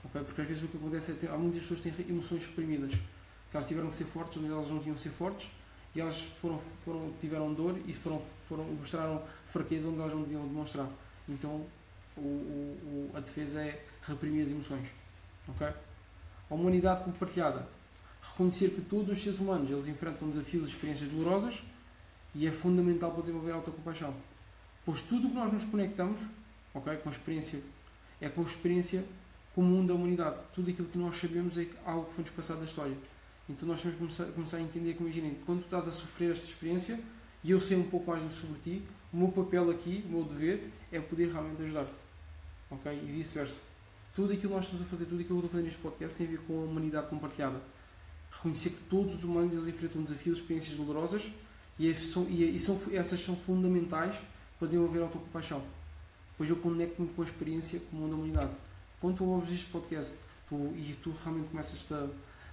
Okay? 0.05 0.23
Porque 0.23 0.41
às 0.41 0.47
vezes 0.47 0.63
o 0.63 0.67
que 0.67 0.77
acontece 0.77 1.11
é 1.11 1.15
que 1.15 1.27
há 1.27 1.37
muitas 1.37 1.61
pessoas 1.61 1.79
que 1.81 1.91
têm 1.91 2.09
emoções 2.09 2.45
reprimidas, 2.45 2.93
que 2.93 3.57
elas 3.57 3.67
tiveram 3.67 3.89
que 3.89 3.95
ser 3.95 4.05
fortes 4.05 4.37
onde 4.37 4.51
elas 4.51 4.69
não 4.69 4.79
tinham 4.79 4.95
que 4.95 5.01
ser 5.01 5.09
fortes 5.09 5.49
e 5.95 6.01
elas 6.01 6.21
foram, 6.21 6.59
foram, 6.85 7.13
tiveram 7.19 7.53
dor 7.53 7.79
e 7.85 7.93
foram, 7.93 8.21
foram, 8.47 8.63
mostraram 8.65 9.23
fraqueza 9.45 9.87
onde 9.87 9.99
elas 9.99 10.13
não 10.13 10.21
deviam 10.21 10.47
demonstrar. 10.47 10.87
Então 11.27 11.65
o, 12.15 12.21
o, 12.21 13.11
a 13.15 13.19
defesa 13.19 13.61
é 13.61 13.83
reprimir 14.03 14.43
as 14.43 14.51
emoções. 14.51 14.87
Okay? 15.47 15.73
A 16.49 16.53
humanidade 16.53 17.03
compartilhada. 17.03 17.67
Reconhecer 18.21 18.69
que 18.71 18.81
todos 18.81 19.17
os 19.17 19.23
seres 19.23 19.39
humanos 19.39 19.69
eles 19.69 19.87
enfrentam 19.87 20.29
desafios 20.29 20.67
e 20.67 20.71
experiências 20.71 21.09
dolorosas 21.09 21.63
e 22.35 22.45
é 22.45 22.51
fundamental 22.51 23.11
para 23.11 23.21
desenvolver 23.21 23.51
a 23.51 23.55
autocompaixão. 23.55 24.13
Pois 24.85 25.01
tudo 25.01 25.27
o 25.27 25.29
que 25.29 25.35
nós 25.35 25.51
nos 25.51 25.63
conectamos 25.65 26.21
okay, 26.73 26.97
com 26.97 27.09
a 27.09 27.11
experiência 27.11 27.61
é 28.21 28.29
com 28.29 28.41
a 28.41 28.45
experiência 28.45 29.03
comum 29.53 29.85
da 29.85 29.93
humanidade. 29.93 30.37
Tudo 30.53 30.69
aquilo 30.69 30.87
que 30.87 30.97
nós 30.97 31.15
sabemos 31.17 31.57
é 31.57 31.67
algo 31.85 32.05
que 32.05 32.13
foi-nos 32.13 32.31
passado 32.31 32.59
da 32.59 32.65
história. 32.65 32.95
Então 33.49 33.67
nós 33.67 33.81
temos 33.81 33.95
que 33.95 33.99
começar, 33.99 34.25
começar 34.33 34.57
a 34.57 34.61
entender 34.61 34.93
que, 34.93 35.01
imaginem, 35.01 35.35
quando 35.45 35.61
tu 35.61 35.65
estás 35.65 35.87
a 35.87 35.91
sofrer 35.91 36.31
esta 36.31 36.45
experiência 36.45 36.99
e 37.43 37.51
eu 37.51 37.59
sei 37.59 37.77
um 37.77 37.89
pouco 37.89 38.11
mais 38.11 38.33
sobre 38.33 38.59
ti, 38.59 38.83
o 39.11 39.17
meu 39.17 39.29
papel 39.29 39.71
aqui, 39.71 40.03
o 40.07 40.11
meu 40.11 40.23
dever, 40.23 40.71
é 40.91 40.99
poder 40.99 41.31
realmente 41.31 41.61
ajudar-te. 41.63 41.93
Ok? 42.69 42.91
E 42.91 43.11
vice-versa. 43.11 43.59
Tudo 44.13 44.33
aquilo 44.33 44.49
que 44.49 44.55
nós 44.55 44.65
estamos 44.65 44.85
a 44.85 44.89
fazer, 44.89 45.05
tudo 45.05 45.21
aquilo 45.21 45.39
que 45.39 45.45
eu 45.45 45.47
estou 45.47 45.49
a 45.49 45.51
fazer 45.51 45.63
neste 45.63 45.79
podcast 45.79 46.17
tem 46.17 46.27
a 46.27 46.29
ver 46.29 46.39
com 46.45 46.61
a 46.61 46.63
humanidade 46.65 47.07
compartilhada. 47.07 47.61
Reconhecer 48.31 48.69
que 48.71 48.83
todos 48.83 49.15
os 49.15 49.23
humanos 49.23 49.53
eles 49.53 49.67
enfrentam 49.67 50.03
desafios, 50.03 50.39
experiências 50.39 50.77
dolorosas 50.77 51.31
e, 51.79 51.89
é, 51.89 51.95
são, 51.95 52.27
e, 52.29 52.55
é, 52.55 52.59
são, 52.59 52.79
essas 52.91 53.19
são 53.19 53.35
fundamentais 53.35 54.15
para 54.59 54.67
desenvolver 54.67 54.99
a 54.99 55.03
autocompaixão. 55.03 55.63
Pois 56.39 56.49
eu 56.49 56.55
conecto-me 56.55 57.09
com 57.09 57.21
a 57.21 57.25
experiência 57.25 57.81
comum 57.91 58.07
da 58.07 58.15
humanidade. 58.15 58.57
Quando 59.01 59.17
tu 59.17 59.25
ouves 59.25 59.51
este 59.51 59.65
podcast 59.65 60.21
tu, 60.47 60.55
e 60.73 60.97
tu 61.03 61.13
realmente 61.21 61.49
começas 61.49 61.85
a, 61.91 62.07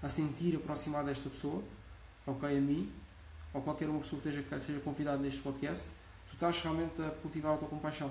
a 0.04 0.10
sentir 0.10 0.56
aproximar 0.56 1.04
desta 1.04 1.30
pessoa, 1.30 1.62
ok, 2.26 2.58
a 2.58 2.60
mim, 2.60 2.90
ou 3.54 3.62
qualquer 3.62 3.88
uma 3.88 4.00
pessoa 4.00 4.20
que 4.20 4.28
esteja, 4.28 4.60
seja 4.60 4.80
convidada 4.80 5.18
neste 5.18 5.40
podcast, 5.40 5.90
tu 6.28 6.32
estás 6.32 6.60
realmente 6.62 7.00
a 7.00 7.10
cultivar 7.22 7.52
a 7.52 7.54
autocompaixão. 7.54 8.10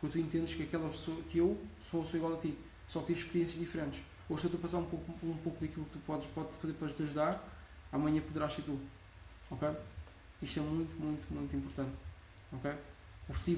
Porque 0.00 0.18
tu 0.18 0.24
entendes 0.26 0.52
que 0.56 0.64
aquela 0.64 0.88
pessoa, 0.88 1.22
que 1.30 1.38
eu 1.38 1.64
sou, 1.80 2.04
sou 2.04 2.16
igual 2.18 2.34
a 2.34 2.36
ti, 2.36 2.58
só 2.88 3.00
tive 3.00 3.20
experiências 3.20 3.60
diferentes. 3.60 4.02
Hoje 4.28 4.46
estou 4.46 4.58
a 4.58 4.62
passar 4.62 4.78
um 4.78 4.86
pouco, 4.86 5.12
um 5.24 5.36
pouco 5.36 5.60
daquilo 5.60 5.84
que 5.84 5.92
tu 5.92 5.98
podes, 6.00 6.26
podes 6.34 6.56
fazer 6.56 6.72
para 6.72 6.88
te 6.88 7.04
ajudar, 7.04 7.40
amanhã 7.92 8.20
poderás 8.20 8.52
ser 8.52 8.62
tu. 8.62 8.76
Ok? 9.48 9.68
Isto 10.42 10.58
é 10.58 10.62
muito, 10.64 11.00
muito, 11.00 11.32
muito 11.32 11.54
importante. 11.54 12.00
Ok? 12.52 12.72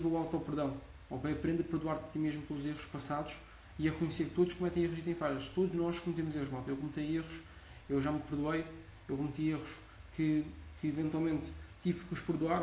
O 0.04 0.16
auto-perdão. 0.18 0.76
Ok? 1.10 1.30
Aprende 1.30 1.62
a 1.62 1.64
perdoar-te 1.64 2.04
a 2.04 2.08
ti 2.08 2.18
mesmo 2.18 2.42
pelos 2.42 2.64
erros 2.66 2.86
passados 2.86 3.38
e 3.78 3.88
a 3.88 3.92
reconhecer 3.92 4.24
que 4.24 4.30
todos 4.30 4.54
cometem 4.54 4.84
erros 4.84 4.98
e 4.98 5.02
têm 5.02 5.14
falhas. 5.14 5.48
Todos 5.48 5.72
nós 5.74 6.00
cometemos 6.00 6.34
erros, 6.34 6.50
malta. 6.50 6.70
Eu 6.70 6.76
cometi 6.76 7.00
erros, 7.00 7.40
eu 7.88 8.00
já 8.00 8.10
me 8.10 8.20
perdoei, 8.20 8.64
eu 9.08 9.16
cometi 9.16 9.48
erros 9.48 9.76
que, 10.14 10.44
que 10.80 10.88
eventualmente 10.88 11.52
tive 11.82 12.04
que 12.04 12.14
os 12.14 12.20
perdoar, 12.20 12.60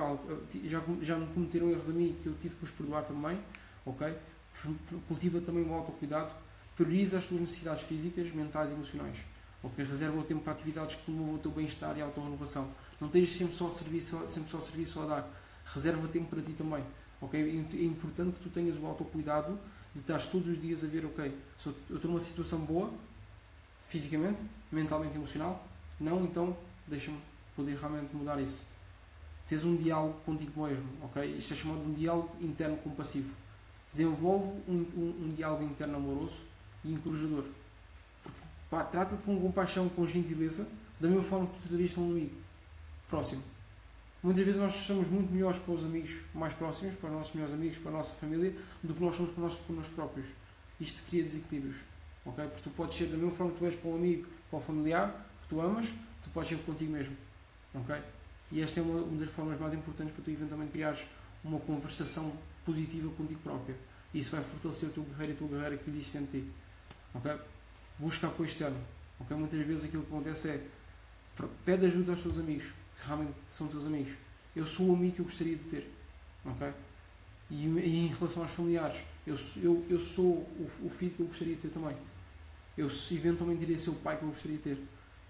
já, 0.66 0.82
já 1.02 1.18
me 1.18 1.28
cometeram 1.28 1.70
erros 1.70 1.90
a 1.90 1.94
mim 1.94 2.14
que 2.22 2.28
eu 2.28 2.34
tive 2.34 2.56
que 2.56 2.64
os 2.64 2.72
perdoar 2.72 3.04
também, 3.04 3.40
ok? 3.86 4.14
Cultiva 5.08 5.40
também 5.40 5.64
o 5.64 5.74
autocuidado, 5.74 6.34
prioriza 6.76 7.18
as 7.20 7.26
tuas 7.26 7.40
necessidades 7.40 7.84
físicas, 7.84 8.30
mentais 8.32 8.72
e 8.72 8.74
emocionais, 8.74 9.18
ok? 9.62 9.86
Reserva 9.86 10.20
o 10.20 10.24
tempo 10.24 10.42
para 10.42 10.52
atividades 10.52 10.96
que 10.96 11.04
promovam 11.04 11.36
o 11.36 11.38
teu 11.38 11.52
bem-estar 11.52 11.98
e 11.98 12.02
a 12.02 12.06
autorrenovação. 12.06 12.70
Não 13.00 13.08
estejas 13.08 13.32
sempre 13.32 13.56
só 13.56 13.72
serviço, 13.72 14.28
sempre 14.28 14.50
só 14.50 14.58
a 14.58 14.62
serviço 14.62 15.02
a 15.02 15.06
dar. 15.06 15.30
Reserva 15.74 16.06
tempo 16.10 16.26
para 16.26 16.42
ti 16.42 16.52
também, 16.52 16.84
ok? 17.24 17.68
É 17.74 17.84
importante 17.84 18.38
que 18.38 18.44
tu 18.44 18.50
tenhas 18.50 18.78
o 18.78 18.86
autocuidado 18.86 19.60
de 19.94 20.02
estar 20.02 20.20
todos 20.28 20.50
os 20.50 20.62
dias 20.62 20.84
a 20.84 20.88
ver, 20.88 21.06
ok, 21.06 21.38
se 21.58 21.68
eu 21.68 21.76
estou 21.96 22.10
numa 22.10 22.22
situação 22.22 22.60
boa, 22.60 22.92
fisicamente, 23.88 24.42
mentalmente, 24.72 25.16
emocional, 25.16 25.68
não, 26.00 26.24
então 26.24 26.58
deixa-me 26.88 27.18
poder 27.56 27.78
realmente 27.78 28.16
mudar 28.16 28.40
isso. 28.40 28.66
Tens 29.46 29.64
um 29.64 29.76
diálogo 29.76 30.20
contigo 30.26 30.64
mesmo, 30.64 30.90
ok? 31.04 31.38
Isto 31.38 31.54
é 31.54 31.58
chamado 31.58 31.84
de 31.84 31.90
um 31.92 31.94
diálogo 31.94 32.36
interno 32.42 32.78
compassivo 32.78 33.44
desenvolve 33.94 34.60
um, 34.68 34.86
um, 34.98 35.26
um 35.26 35.30
diálogo 35.30 35.64
interno 35.64 35.98
amoroso 35.98 36.42
e 36.84 36.92
encorajador. 36.92 37.46
Trata-te 38.70 39.22
com 39.22 39.40
compaixão, 39.40 39.88
com 39.88 40.08
gentileza, 40.08 40.68
da 41.00 41.08
mesma 41.08 41.22
forma 41.22 41.46
que 41.46 41.54
tu 41.54 41.60
tratarias 41.60 41.96
um 41.96 42.10
amigo 42.10 42.36
próximo. 43.08 43.44
Muitas 44.24 44.46
vezes 44.46 44.60
nós 44.60 44.72
somos 44.72 45.08
muito 45.10 45.32
melhores 45.34 45.60
para 45.60 45.74
os 45.74 45.84
amigos 45.84 46.12
mais 46.34 46.54
próximos, 46.54 46.96
para 46.96 47.10
os 47.10 47.16
nossos 47.16 47.34
melhores 47.34 47.54
amigos, 47.54 47.78
para 47.78 47.92
a 47.92 47.96
nossa 47.96 48.14
família, 48.14 48.56
do 48.82 48.94
que 48.94 49.04
nós 49.04 49.16
somos 49.16 49.34
para 49.34 49.44
nós, 49.44 49.56
para 49.56 49.76
nós 49.76 49.88
próprios. 49.90 50.28
Isto 50.80 51.04
cria 51.10 51.24
desequilíbrios. 51.24 51.78
Okay? 52.26 52.48
Porque 52.48 52.62
tu 52.62 52.70
podes 52.70 52.98
ser 52.98 53.08
da 53.08 53.18
mesma 53.18 53.32
forma 53.32 53.52
que 53.52 53.60
tu 53.60 53.66
és 53.66 53.76
para 53.76 53.90
um 53.90 53.96
amigo, 53.96 54.26
para 54.50 54.60
um 54.60 54.62
familiar, 54.62 55.30
que 55.42 55.50
tu 55.50 55.60
amas, 55.60 55.88
tu 56.24 56.30
podes 56.34 56.50
ser 56.50 56.58
contigo 56.60 56.94
mesmo. 56.94 57.18
Okay? 57.74 58.02
E 58.50 58.62
esta 58.62 58.80
é 58.80 58.84
uma, 58.84 59.02
uma 59.02 59.20
das 59.20 59.30
formas 59.30 59.60
mais 59.60 59.74
importantes 59.74 60.16
para 60.16 60.24
tu 60.24 60.32
eventualmente 60.32 60.72
criares 60.72 61.06
uma 61.44 61.60
conversação 61.60 62.32
positiva 62.64 63.12
contigo 63.12 63.42
própria. 63.42 63.76
Isso 64.14 64.32
vai 64.32 64.42
fortalecer 64.42 64.88
o 64.88 64.92
teu 64.94 65.04
guerreiro 65.04 65.34
e 65.34 65.36
a 65.36 65.38
tua 65.38 65.48
guerreira 65.50 65.78
que 65.78 65.90
existe 65.90 66.18
em 66.18 66.26
ti. 66.26 66.52
ok? 67.14 67.40
Busca 68.00 68.28
apoio 68.28 68.48
externo, 68.48 68.80
ok? 69.20 69.36
Muitas 69.36 69.60
vezes 69.66 69.86
aquilo 69.86 70.04
que 70.04 70.14
acontece 70.14 70.50
é 70.50 70.68
pede 71.66 71.88
ajuda 71.88 72.12
aos 72.12 72.22
teus 72.22 72.38
amigos, 72.38 72.72
realmente 73.06 73.34
são 73.50 73.68
teus 73.68 73.86
amigos. 73.86 74.14
Eu 74.56 74.66
sou 74.66 74.90
o 74.90 74.96
amigo 74.96 75.16
que 75.16 75.22
eu 75.22 75.26
gostaria 75.26 75.56
de 75.56 75.64
ter, 75.64 75.92
ok? 76.46 76.72
E, 77.50 77.66
e 77.66 78.06
em 78.06 78.08
relação 78.08 78.44
aos 78.44 78.52
familiares, 78.52 79.04
eu, 79.26 79.36
eu, 79.62 79.86
eu 79.90 80.00
sou 80.00 80.26
o, 80.26 80.70
o, 80.84 80.90
filho 80.90 81.12
que 81.12 81.20
eu 81.20 81.28
gostaria 81.28 81.56
de 81.56 81.62
ter 81.62 81.70
também. 81.70 81.96
Eu 82.78 82.88
eventualmente 82.88 83.64
iria 83.64 83.78
ser 83.78 83.92
o 83.92 83.96
pai 83.96 84.18
que 84.18 84.24
eu 84.24 84.30
gostaria 84.30 84.58
de 84.58 84.64
ter. 84.64 84.78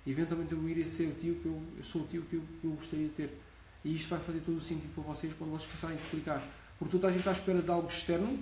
Eventualmente 0.05 0.53
eu 0.53 0.69
iria 0.69 0.85
ser 0.85 1.07
o 1.07 1.13
tio 1.13 1.35
que 1.35 1.45
eu, 1.45 1.61
eu 1.77 1.83
sou 1.83 2.01
o 2.01 2.07
tio 2.07 2.21
que 2.23 2.35
eu, 2.35 2.43
que 2.61 2.67
eu 2.67 2.71
gostaria 2.71 3.07
de 3.07 3.13
ter. 3.13 3.37
E 3.83 3.95
isto 3.95 4.09
vai 4.09 4.19
fazer 4.19 4.39
todo 4.41 4.57
o 4.57 4.61
sentido 4.61 4.93
para 4.93 5.03
vocês 5.03 5.33
quando 5.33 5.51
vocês 5.51 5.67
começarem 5.67 5.97
a 5.97 6.01
explicar. 6.01 6.43
Porque 6.79 6.95
estás 6.95 7.27
a 7.27 7.29
à 7.29 7.33
espera 7.33 7.61
de 7.61 7.71
algo 7.71 7.87
externo 7.87 8.39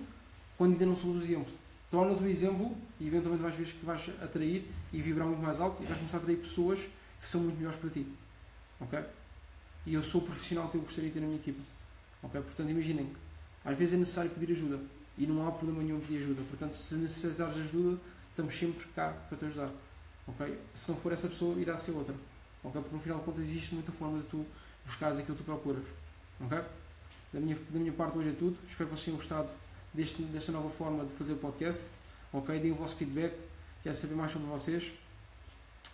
quando 0.57 0.73
ainda 0.73 0.85
não 0.85 0.95
somos 0.95 1.17
o 1.17 1.23
exemplo. 1.23 1.51
Torna-te 1.89 2.23
o 2.23 2.27
exemplo 2.27 2.75
e 2.99 3.07
eventualmente 3.07 3.43
vais 3.43 3.55
ver 3.55 3.65
que 3.65 3.85
vais 3.85 4.09
atrair 4.21 4.65
e 4.93 5.01
vibrar 5.01 5.27
muito 5.27 5.41
mais 5.41 5.59
alto 5.59 5.81
e 5.81 5.85
vais 5.85 5.97
começar 5.97 6.17
a 6.17 6.21
atrair 6.21 6.37
pessoas 6.37 6.79
que 7.19 7.27
são 7.27 7.41
muito 7.41 7.57
melhores 7.57 7.77
para 7.77 7.89
ti. 7.89 8.07
Ok? 8.79 8.99
E 9.85 9.93
eu 9.93 10.03
sou 10.03 10.21
o 10.21 10.25
profissional 10.25 10.69
que 10.69 10.75
eu 10.75 10.81
gostaria 10.81 11.09
de 11.09 11.13
ter 11.13 11.19
na 11.19 11.27
minha 11.27 11.39
equipa. 11.39 11.61
Ok? 12.23 12.39
Portanto, 12.41 12.69
imaginem, 12.69 13.11
às 13.65 13.77
vezes 13.77 13.93
é 13.95 13.97
necessário 13.97 14.29
pedir 14.31 14.53
ajuda 14.53 14.79
e 15.17 15.25
não 15.25 15.47
há 15.47 15.51
problema 15.51 15.83
nenhum 15.83 15.99
pedir 15.99 16.19
ajuda. 16.19 16.41
Portanto, 16.49 16.73
se 16.73 16.95
necessitares 16.95 17.57
ajuda, 17.57 17.99
estamos 18.29 18.55
sempre 18.55 18.87
cá 18.95 19.11
para 19.27 19.37
te 19.37 19.45
ajudar. 19.45 19.69
Ok? 20.27 20.59
Se 20.75 20.89
não 20.89 20.97
for 20.97 21.11
essa 21.11 21.27
pessoa, 21.27 21.59
irá 21.59 21.75
ser 21.77 21.91
outra. 21.91 22.15
Ok? 22.63 22.79
Porque 22.81 22.95
no 22.95 23.01
final 23.01 23.19
de 23.19 23.25
contas 23.25 23.43
existe 23.43 23.73
muita 23.73 23.91
forma 23.91 24.19
de 24.19 24.25
tu 24.25 24.45
buscares 24.85 25.17
aquilo 25.19 25.35
que 25.35 25.43
tu 25.43 25.45
procuras. 25.45 25.83
Ok? 26.39 26.61
Da 27.33 27.39
minha, 27.39 27.55
da 27.55 27.79
minha 27.79 27.93
parte 27.93 28.17
hoje 28.17 28.29
é 28.29 28.33
tudo. 28.33 28.57
Espero 28.67 28.89
que 28.89 28.95
vocês 28.95 29.05
tenham 29.05 29.17
gostado 29.17 29.49
deste, 29.93 30.21
desta 30.23 30.51
nova 30.51 30.69
forma 30.69 31.05
de 31.05 31.13
fazer 31.13 31.33
o 31.33 31.37
podcast. 31.37 31.89
Ok? 32.31 32.59
Deem 32.59 32.71
o 32.71 32.75
vosso 32.75 32.95
feedback. 32.95 33.35
Quero 33.83 33.95
saber 33.95 34.15
mais 34.15 34.31
sobre 34.31 34.47
vocês. 34.47 34.91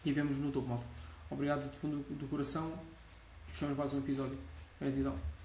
E 0.03 0.11
vemos 0.11 0.37
no 0.37 0.51
topo, 0.51 0.67
malta. 0.67 0.85
Obrigado 1.29 1.69
do 1.69 1.77
fundo 1.77 1.97
do 2.09 2.27
coração. 2.27 2.71
E 3.47 3.51
fechamos 3.51 3.77
mais 3.77 3.93
um 3.93 3.99
episódio. 3.99 4.37
Gratidão. 4.79 5.36